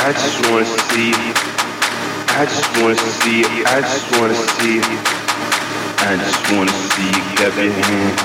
I 0.05 0.11
just 0.11 0.51
wanna 0.51 0.65
see. 0.91 1.13
I 2.35 2.43
just 2.43 2.67
wanna 2.83 2.97
see. 3.23 3.39
I 3.63 3.79
just 3.79 4.11
wanna 4.19 4.35
see. 4.35 4.83
I 6.03 6.17
just 6.19 6.43
wanna 6.51 6.75
see 6.91 7.07
you 7.07 7.23
clap 7.39 7.55
your 7.55 7.71
hands. 7.71 8.19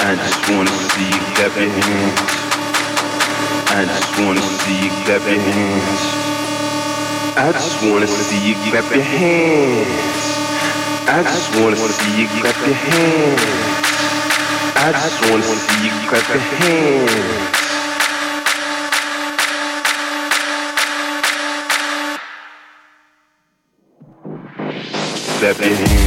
I 0.00 0.16
just 0.16 0.42
wanna 0.48 0.72
see 0.72 1.04
you 1.12 1.20
clap 1.36 1.52
your 1.54 1.68
hands. 1.68 2.20
I 3.76 3.84
just 3.84 4.12
wanna 4.24 4.40
see 4.40 4.78
you 4.80 4.90
clap 5.04 5.20
your 5.28 5.38
hands. 5.38 6.00
I 7.36 7.52
just 7.52 7.76
wanna 7.84 8.06
see 8.06 8.40
you 8.48 8.54
clap 8.72 8.88
your 8.88 9.04
hands. 9.04 10.24
I 11.12 11.22
just 11.28 11.48
wanna 11.60 11.76
see 11.76 12.22
you 12.22 12.28
clap 12.40 12.56
your 12.64 12.74
hands. 12.74 13.42
I 14.80 14.92
just 14.92 15.20
wanna 15.28 15.44
see 15.44 15.84
you 15.84 15.92
clap 16.08 16.26
your 16.30 16.40
hands. 16.40 17.61
that 25.42 25.58
baby. 25.58 26.01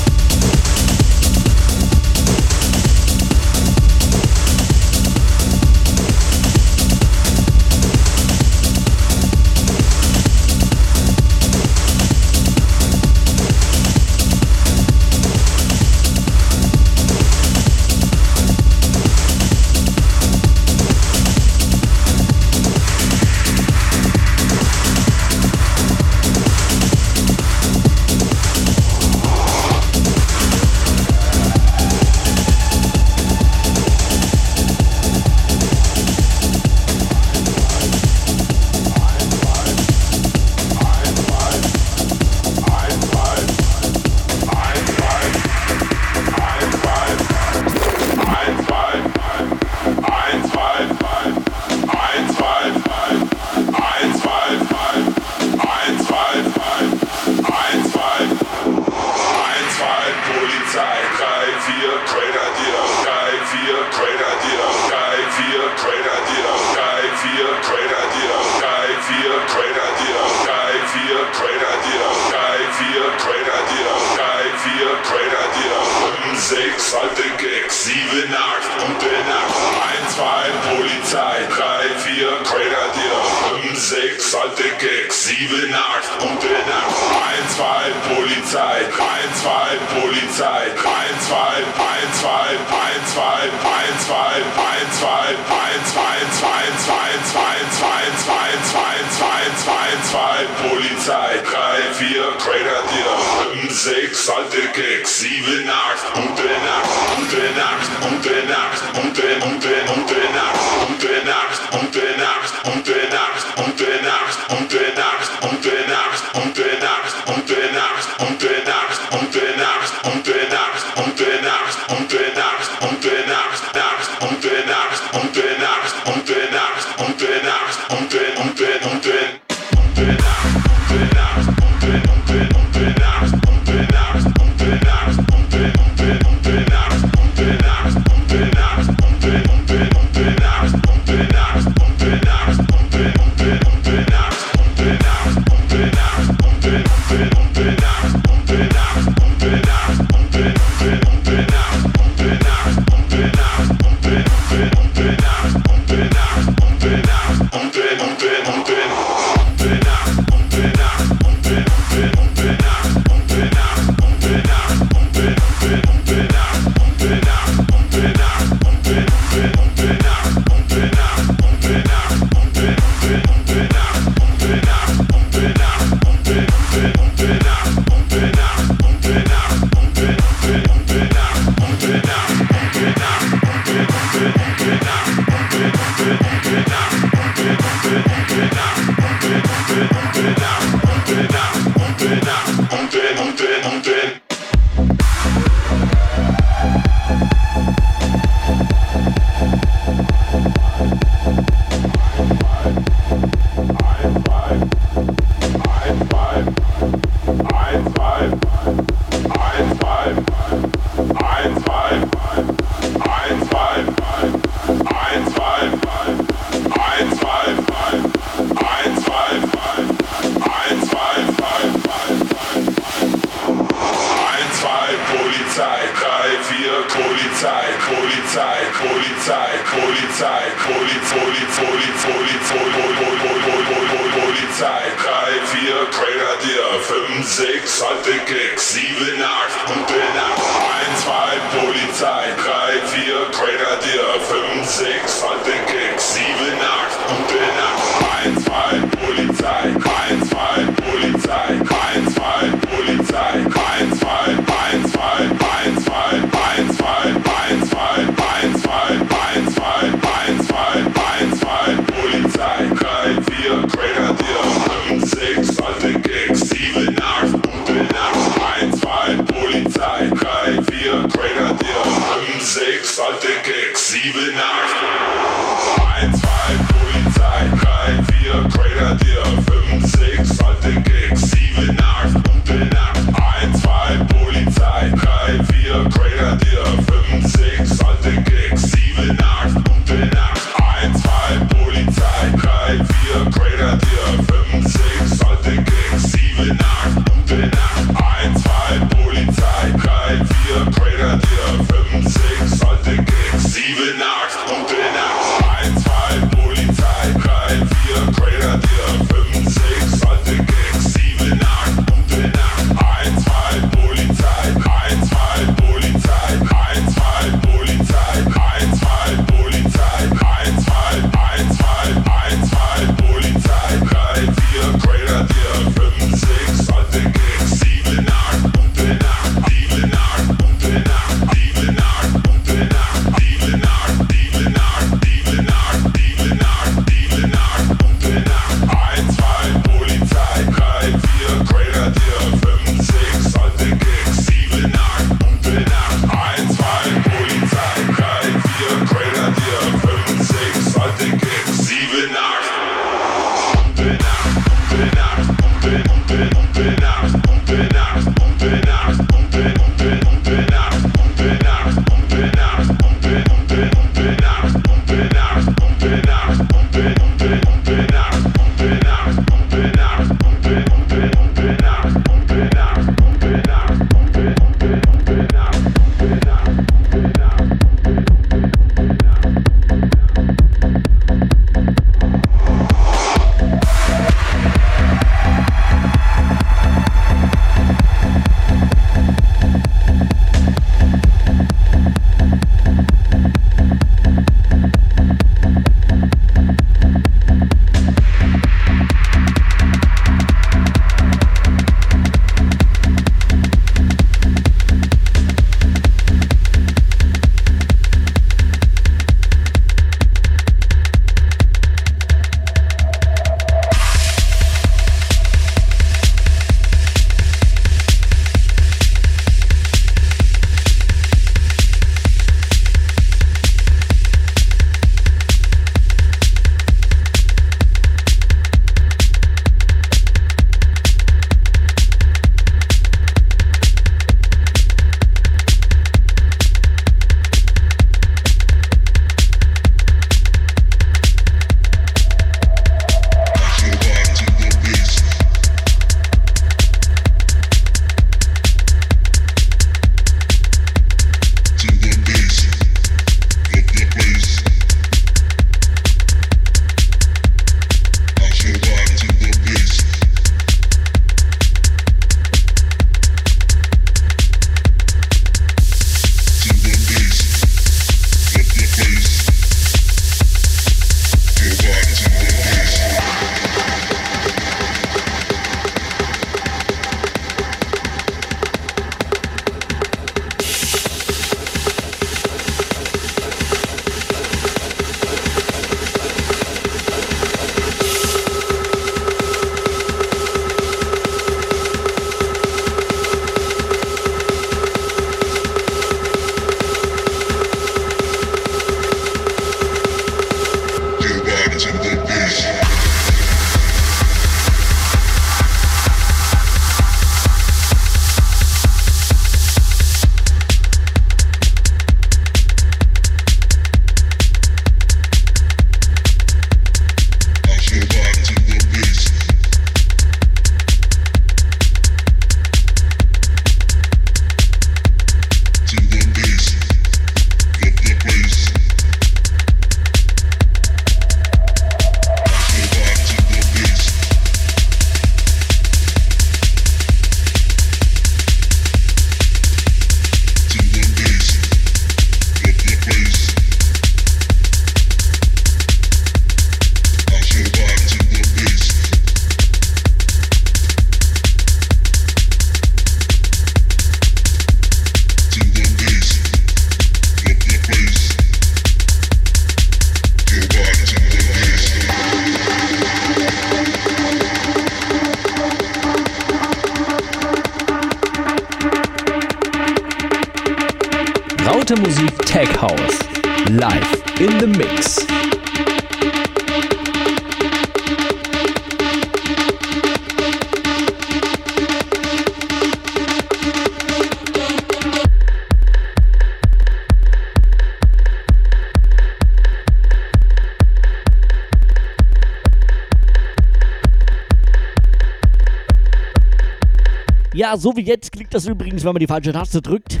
So 597.56 597.76
wie 597.76 597.82
jetzt 597.82 598.10
klingt 598.10 598.34
das 598.34 598.46
übrigens, 598.46 598.84
wenn 598.84 598.92
man 598.92 599.00
die 599.00 599.06
falsche 599.06 599.32
Taste 599.32 599.62
drückt. 599.62 600.00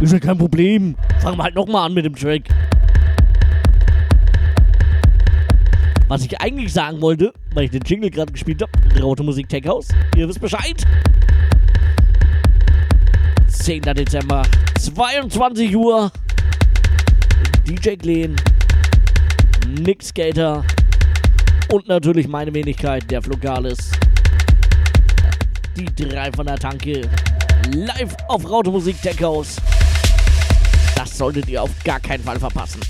Ist 0.00 0.12
ja 0.12 0.18
kein 0.18 0.36
Problem. 0.36 0.96
Fangen 1.20 1.38
wir 1.38 1.44
halt 1.44 1.54
nochmal 1.54 1.86
an 1.86 1.94
mit 1.94 2.04
dem 2.04 2.14
Track. 2.14 2.42
Was 6.08 6.24
ich 6.24 6.38
eigentlich 6.40 6.72
sagen 6.72 7.00
wollte, 7.00 7.32
weil 7.54 7.64
ich 7.64 7.70
den 7.70 7.82
Jingle 7.82 8.10
gerade 8.10 8.30
gespielt 8.30 8.62
habe, 8.62 9.00
Raute 9.00 9.22
Musik 9.22 9.48
Tech 9.48 9.66
House, 9.66 9.88
ihr 10.16 10.28
wisst 10.28 10.40
Bescheid. 10.40 10.84
10. 13.48 13.82
Dezember, 13.82 14.42
22 14.78 15.74
Uhr. 15.74 16.12
DJ 17.66 17.96
Glen, 17.96 18.36
Nick 19.80 20.02
Skater 20.02 20.62
und 21.72 21.88
natürlich 21.88 22.28
meine 22.28 22.52
Wenigkeit, 22.52 23.10
der 23.10 23.22
Flogalis. 23.22 23.93
Die 25.76 25.86
drei 26.08 26.30
von 26.30 26.46
der 26.46 26.56
Tanke. 26.56 27.02
Live 27.72 28.14
auf 28.28 28.48
Raute 28.48 28.70
Musik 28.70 29.00
Tech. 29.02 29.16
Das 30.94 31.18
solltet 31.18 31.48
ihr 31.48 31.62
auf 31.62 31.70
gar 31.82 31.98
keinen 31.98 32.22
Fall 32.22 32.38
verpassen. 32.38 32.80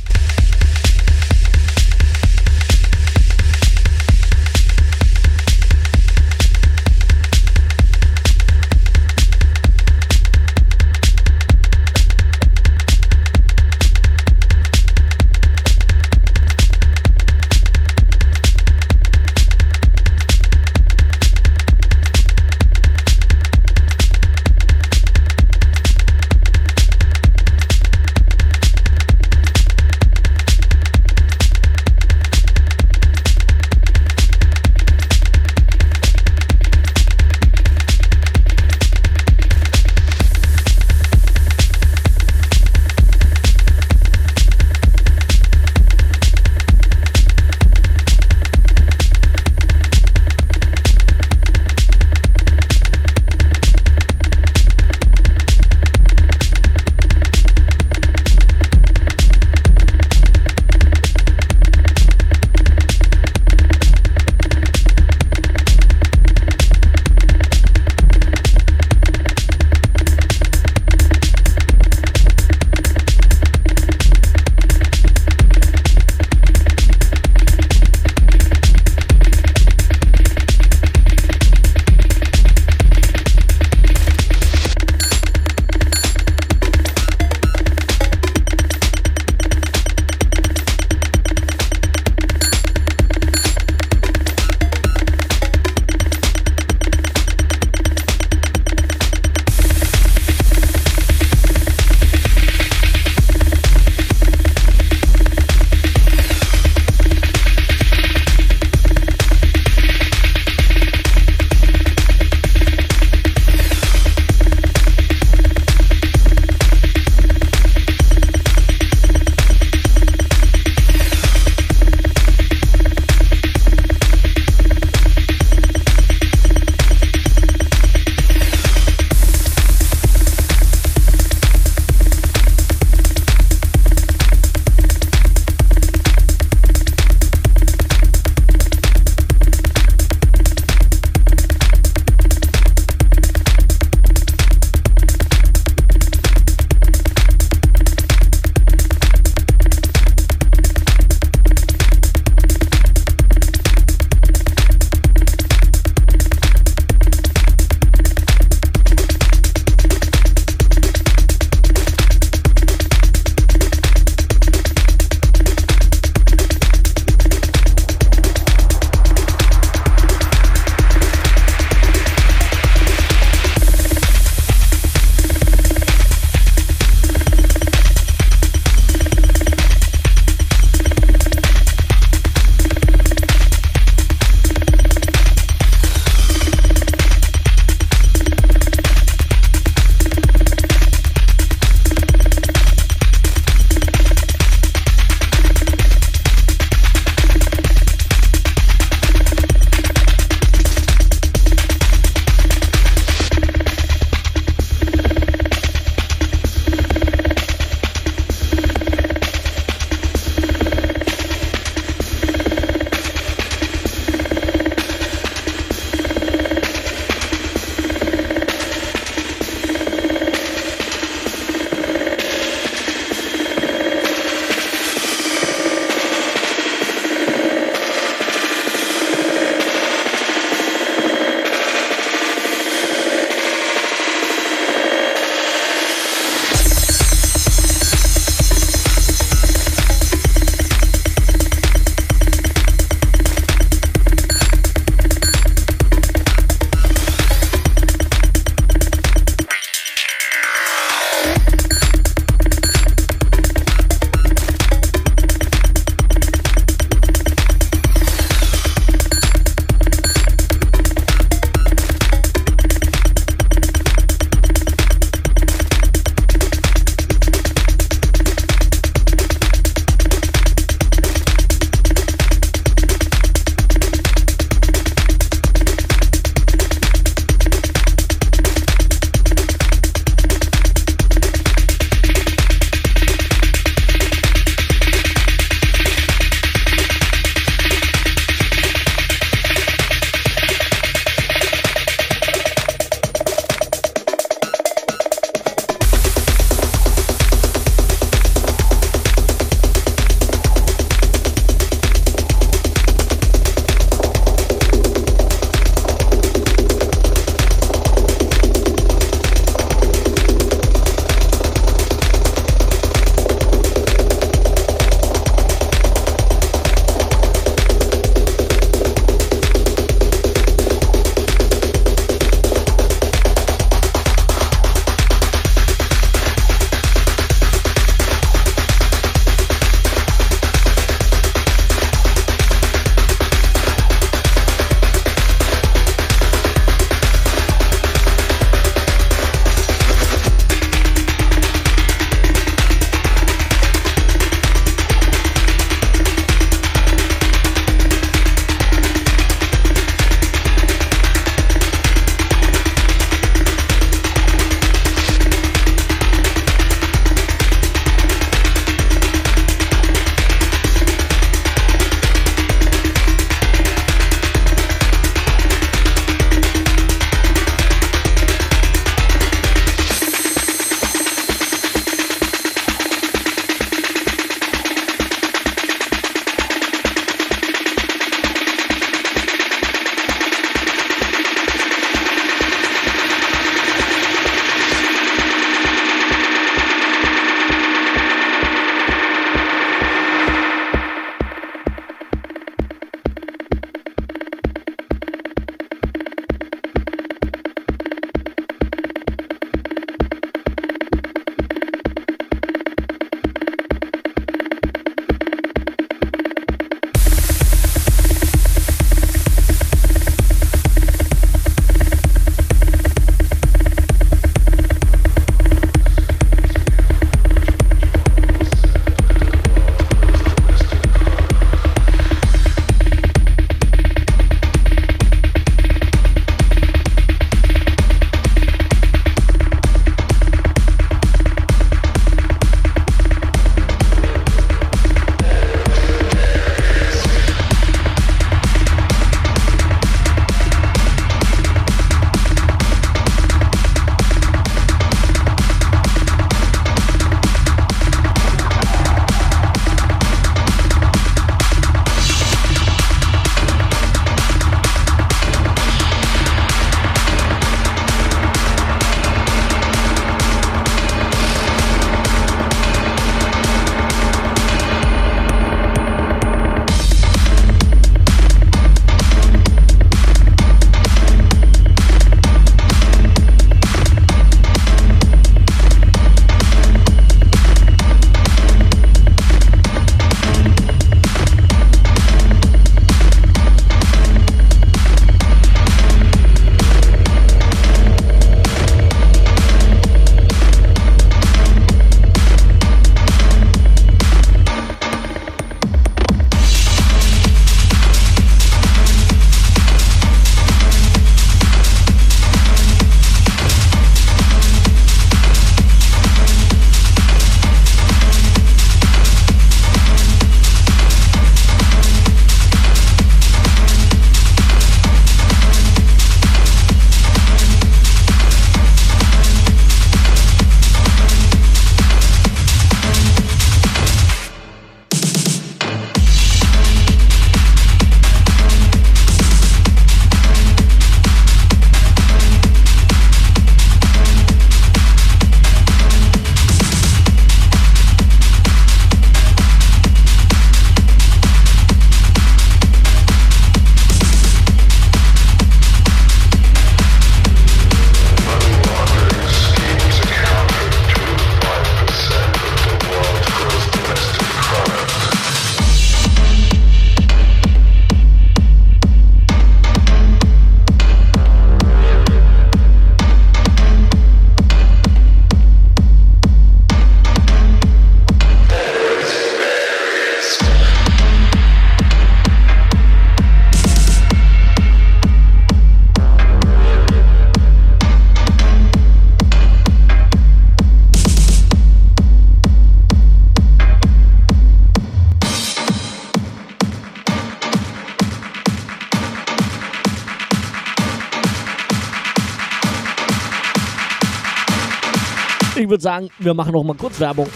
Würde 595.75 595.83
sagen, 595.83 596.09
wir 596.21 596.35
machen 596.35 596.53
noch 596.53 596.63
mal 596.63 596.77
kurz 596.77 597.01
Werbung. 597.01 597.29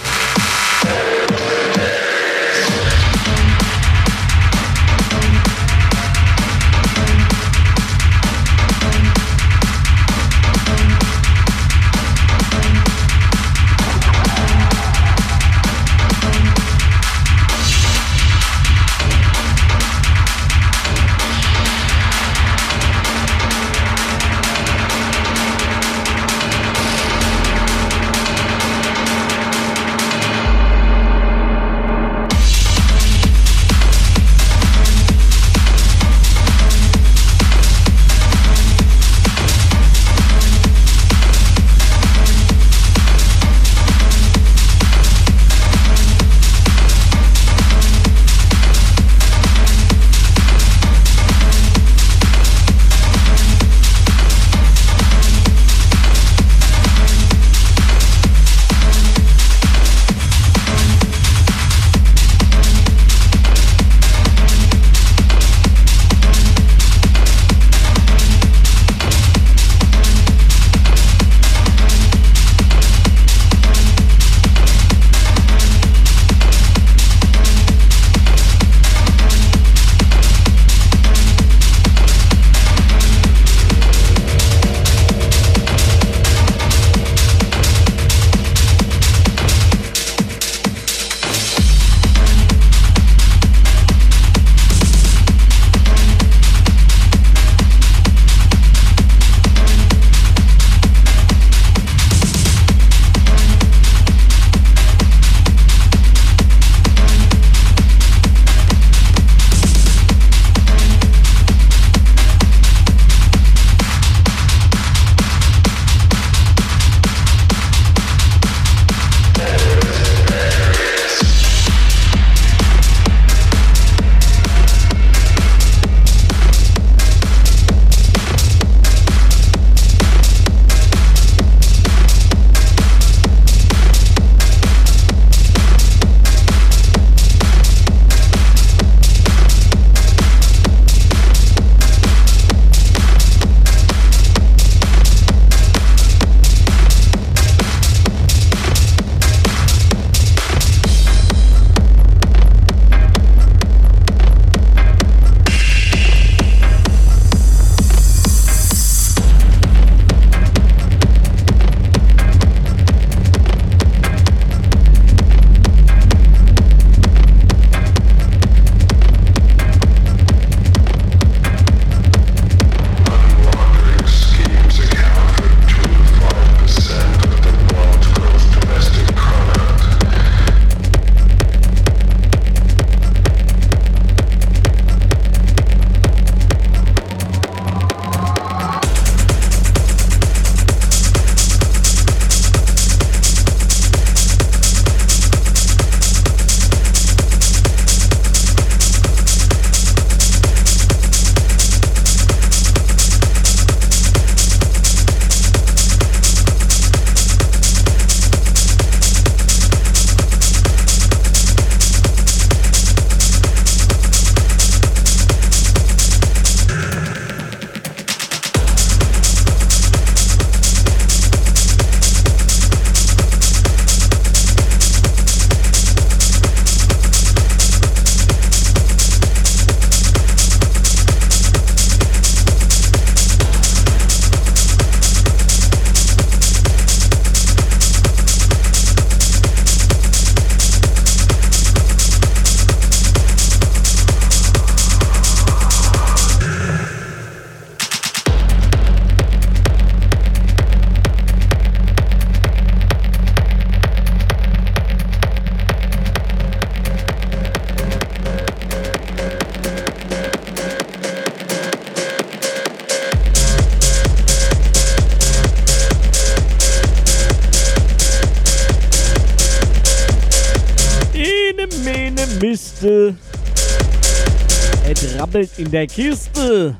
In 275.58 275.70
der 275.70 275.86
Kiste. 275.86 276.76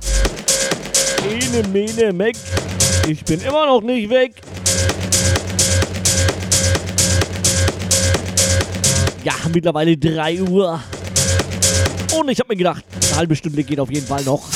Ene, 1.29 1.69
mene, 1.69 2.13
meck. 2.13 2.37
Ich 3.09 3.25
bin 3.25 3.41
immer 3.41 3.67
noch 3.67 3.83
nicht 3.83 4.09
weg. 4.09 4.35
Ja, 9.25 9.35
mittlerweile 9.53 9.97
3 9.97 10.43
Uhr. 10.43 10.81
Und 12.17 12.29
ich 12.29 12.39
habe 12.39 12.49
mir 12.51 12.57
gedacht, 12.57 12.85
eine 13.09 13.17
halbe 13.17 13.37
Stunde 13.37 13.65
geht 13.65 13.81
auf 13.81 13.91
jeden 13.91 14.07
Fall 14.07 14.23
noch. 14.23 14.49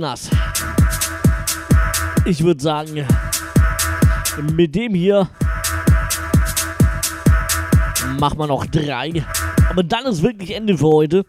So, 0.00 0.06
Genas. 0.06 0.30
Ich 2.24 2.42
würde 2.42 2.62
sagen, 2.62 3.06
mit 4.54 4.74
dem 4.74 4.94
hier 4.94 5.28
machen 8.18 8.38
wir 8.38 8.46
noch 8.46 8.64
drei. 8.64 9.22
Aber 9.68 9.82
dann 9.82 10.06
ist 10.06 10.22
wirklich 10.22 10.54
Ende 10.54 10.78
für 10.78 10.86
heute. 10.86 11.26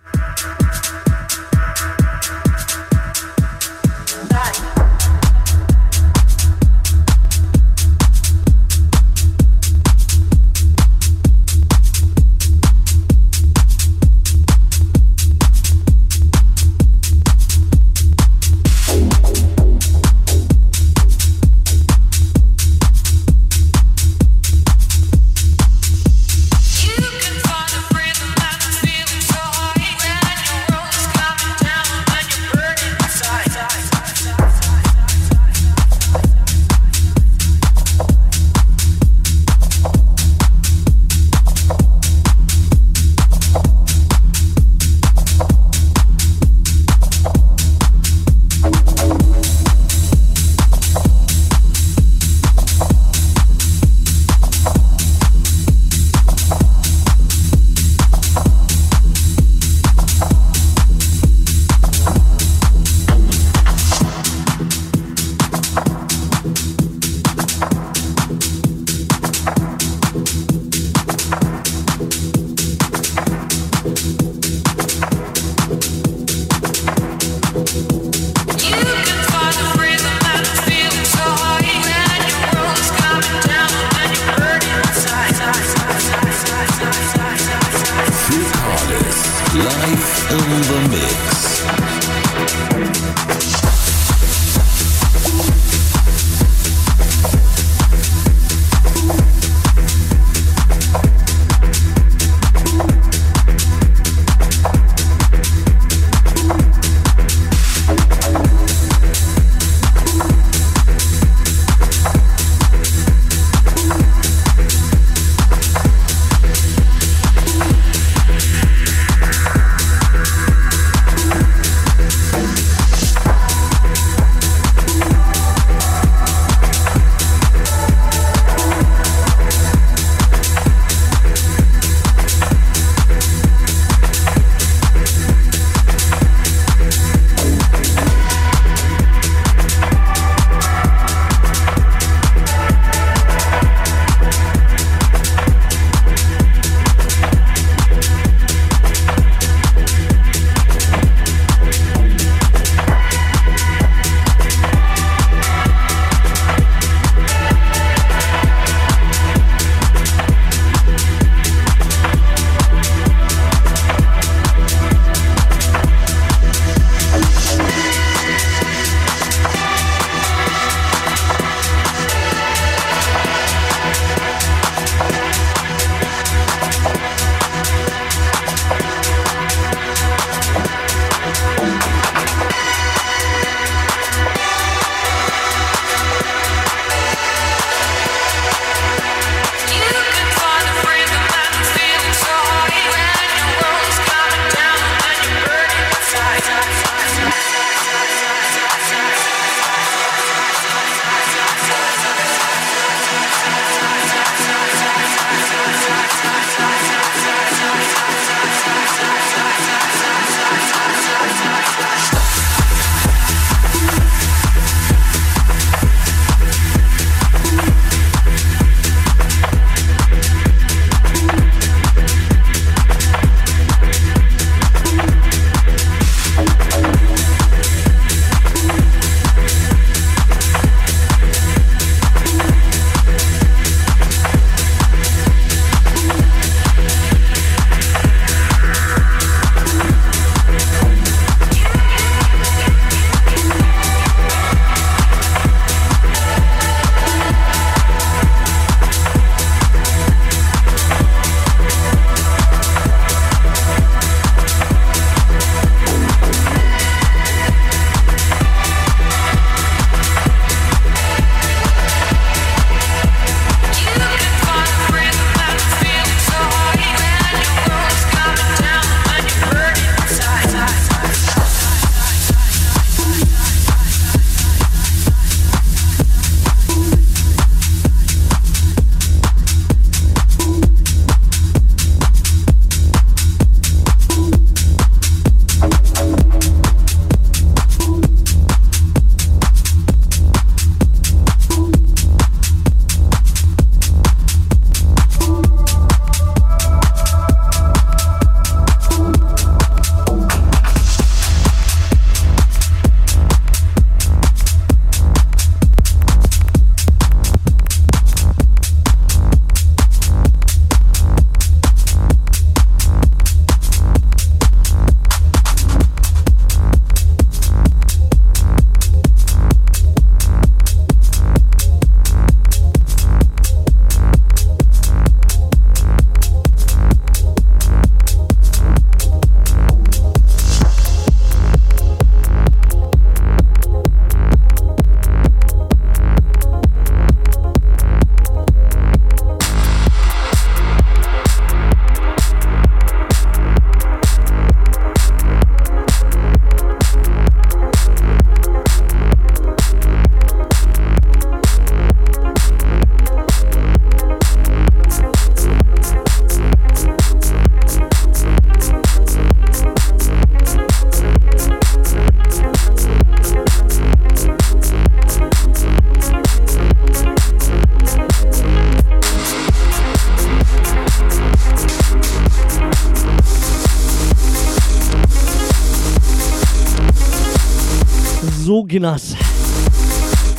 Ginas. 378.71 379.17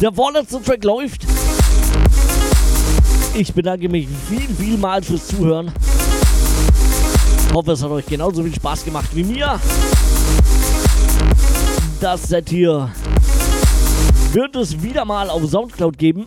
Der 0.01 0.11
vorletzte 0.11 0.63
Track 0.63 0.83
läuft. 0.85 1.27
Ich 3.35 3.53
bedanke 3.53 3.91
mich 3.91 4.09
viel, 4.27 4.49
vielmals 4.59 5.07
fürs 5.07 5.27
Zuhören. 5.27 5.71
Hoffe, 7.53 7.73
es 7.73 7.83
hat 7.83 7.91
euch 7.91 8.07
genauso 8.07 8.43
viel 8.43 8.55
Spaß 8.55 8.87
gemacht 8.87 9.11
wie 9.13 9.25
mir. 9.25 9.61
Das 12.01 12.23
Set 12.23 12.49
hier 12.49 12.91
wird 14.33 14.57
es 14.57 14.83
wieder 14.83 15.05
mal 15.05 15.29
auf 15.29 15.47
Soundcloud 15.47 15.99
geben. 15.99 16.27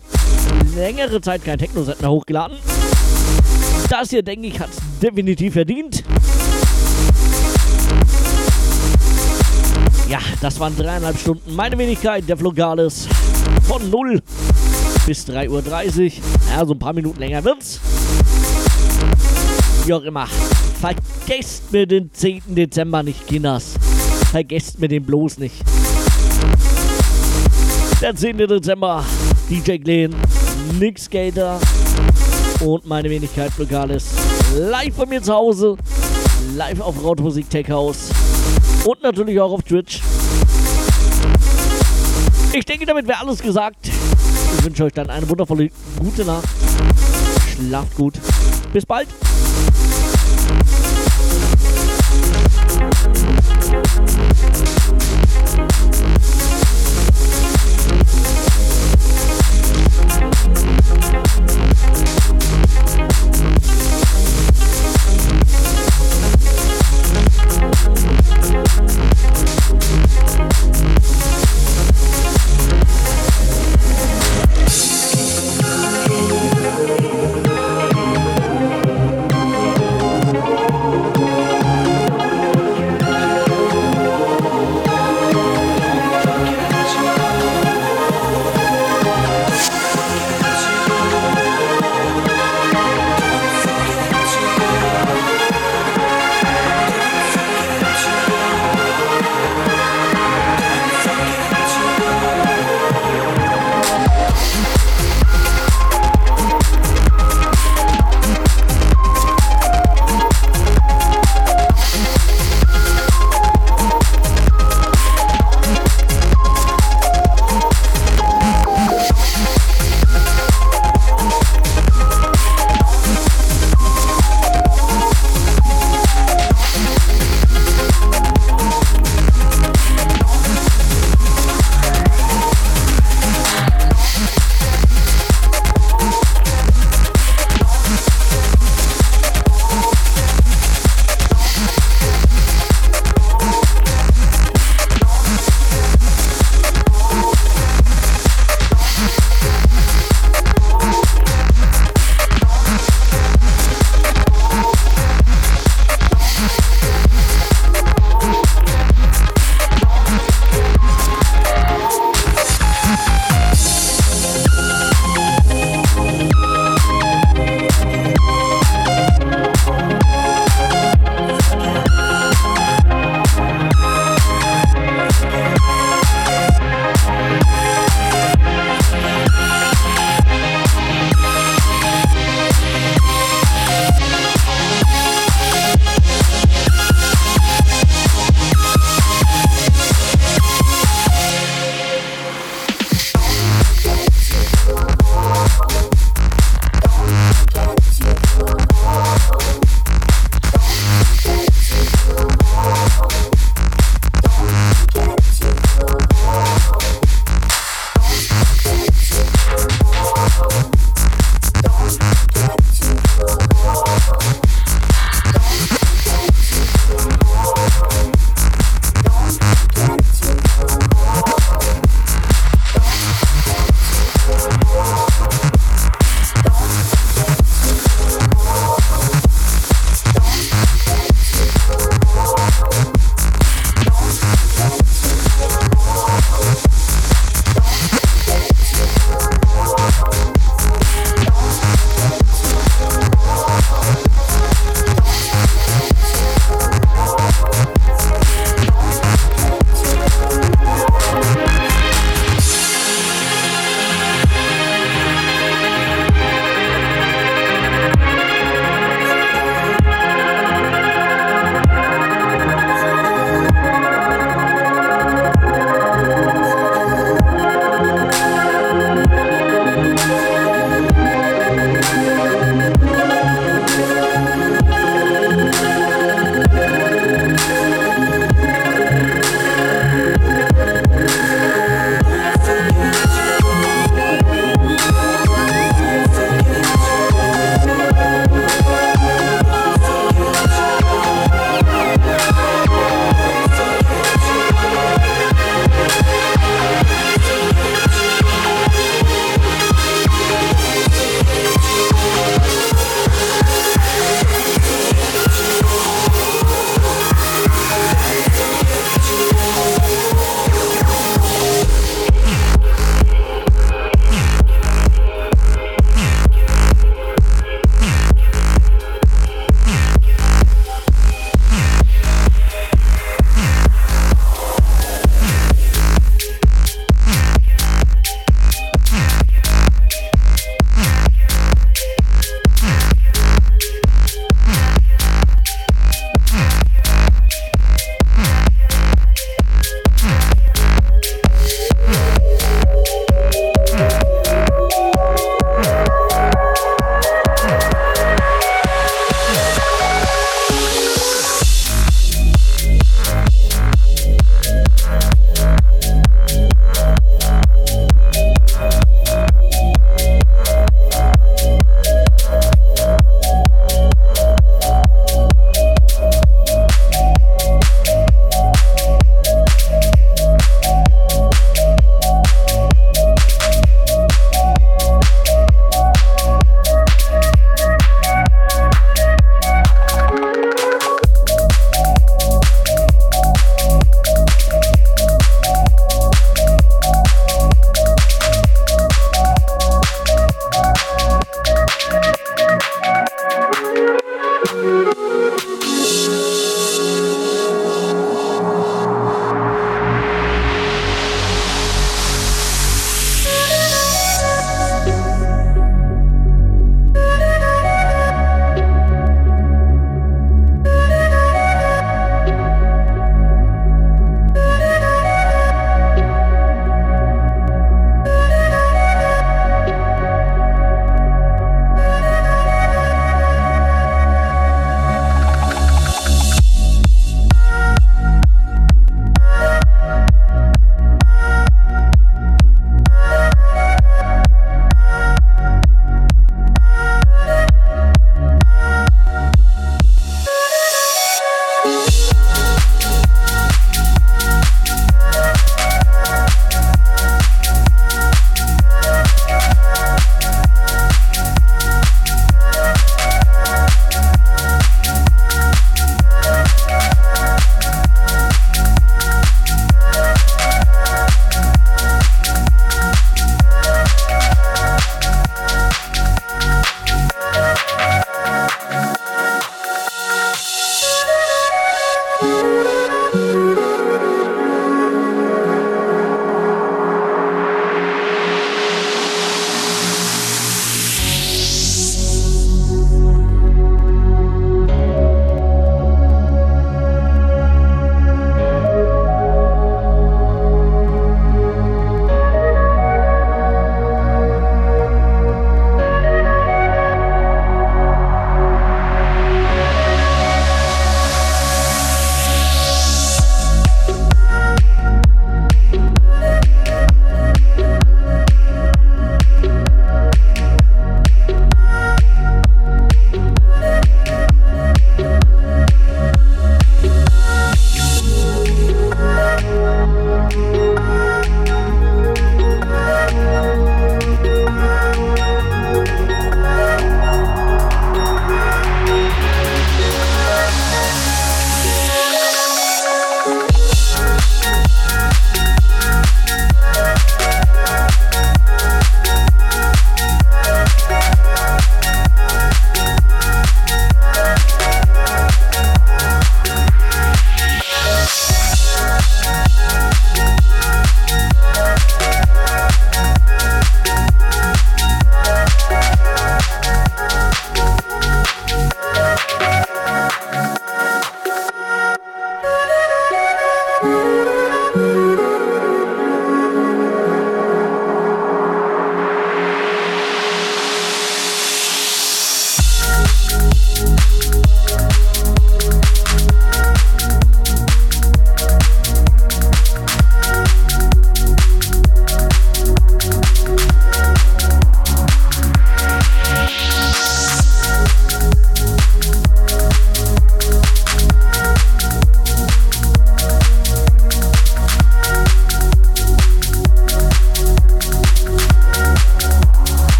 Längere 0.76 1.20
Zeit 1.20 1.44
kein 1.44 1.58
Techno-Set 1.58 2.00
mehr 2.00 2.10
hochgeladen. 2.10 2.56
Das 3.90 4.10
hier, 4.10 4.22
denke 4.22 4.46
ich, 4.46 4.60
hat 4.60 4.70
es 4.70 4.76
definitiv 5.00 5.54
verdient. 5.54 6.04
Ja, 10.08 10.20
das 10.40 10.60
waren 10.60 10.76
dreieinhalb 10.76 11.18
Stunden. 11.18 11.54
Meine 11.56 11.76
Wenigkeit, 11.78 12.28
der 12.28 12.36
Flogales. 12.36 13.08
Von 13.64 13.90
0 13.90 14.22
bis 15.04 15.26
3.30 15.26 15.48
Uhr. 15.50 16.10
Ja, 16.54 16.64
so 16.64 16.74
ein 16.74 16.78
paar 16.78 16.92
Minuten 16.92 17.18
länger 17.18 17.42
wird's. 17.42 17.80
Wie 19.84 19.92
auch 19.92 20.02
immer. 20.02 20.28
Vergesst 20.80 21.72
mir 21.72 21.86
den 21.86 22.12
10. 22.12 22.42
Dezember 22.54 23.02
nicht, 23.02 23.26
Kinders. 23.26 23.74
Vergesst 24.30 24.78
mir 24.78 24.88
den 24.88 25.04
bloß 25.04 25.38
nicht. 25.38 25.56
Der 28.00 28.14
10. 28.14 28.38
Dezember. 28.38 29.04
DJ 29.50 29.78
Glenn, 29.78 30.14
Nick 30.78 30.98
Skater 30.98 31.58
und 32.60 32.86
meine 32.86 33.10
Wenigkeit 33.10 33.52
Lokales. 33.58 34.06
Live 34.56 34.94
bei 34.94 35.06
mir 35.06 35.22
zu 35.22 35.32
Hause. 35.32 35.76
Live 36.54 36.80
auf 36.80 37.02
Rautmusik 37.02 37.50
Tech 37.50 37.68
House. 37.70 38.10
Und 38.86 39.02
natürlich 39.02 39.40
auch 39.40 39.50
auf 39.50 39.64
Twitch. 39.64 40.00
Ich 42.52 42.64
denke, 42.64 42.86
damit 42.86 43.08
wäre 43.08 43.18
alles 43.18 43.40
gesagt. 43.40 43.88
Ich 43.88 44.64
wünsche 44.64 44.84
euch 44.84 44.92
dann 44.92 45.10
eine 45.10 45.28
wundervolle 45.28 45.70
gute 45.98 46.24
Nacht. 46.24 46.46
Schlaft 47.56 47.96
gut. 47.96 48.14
Bis 48.72 48.86
bald. 48.86 49.08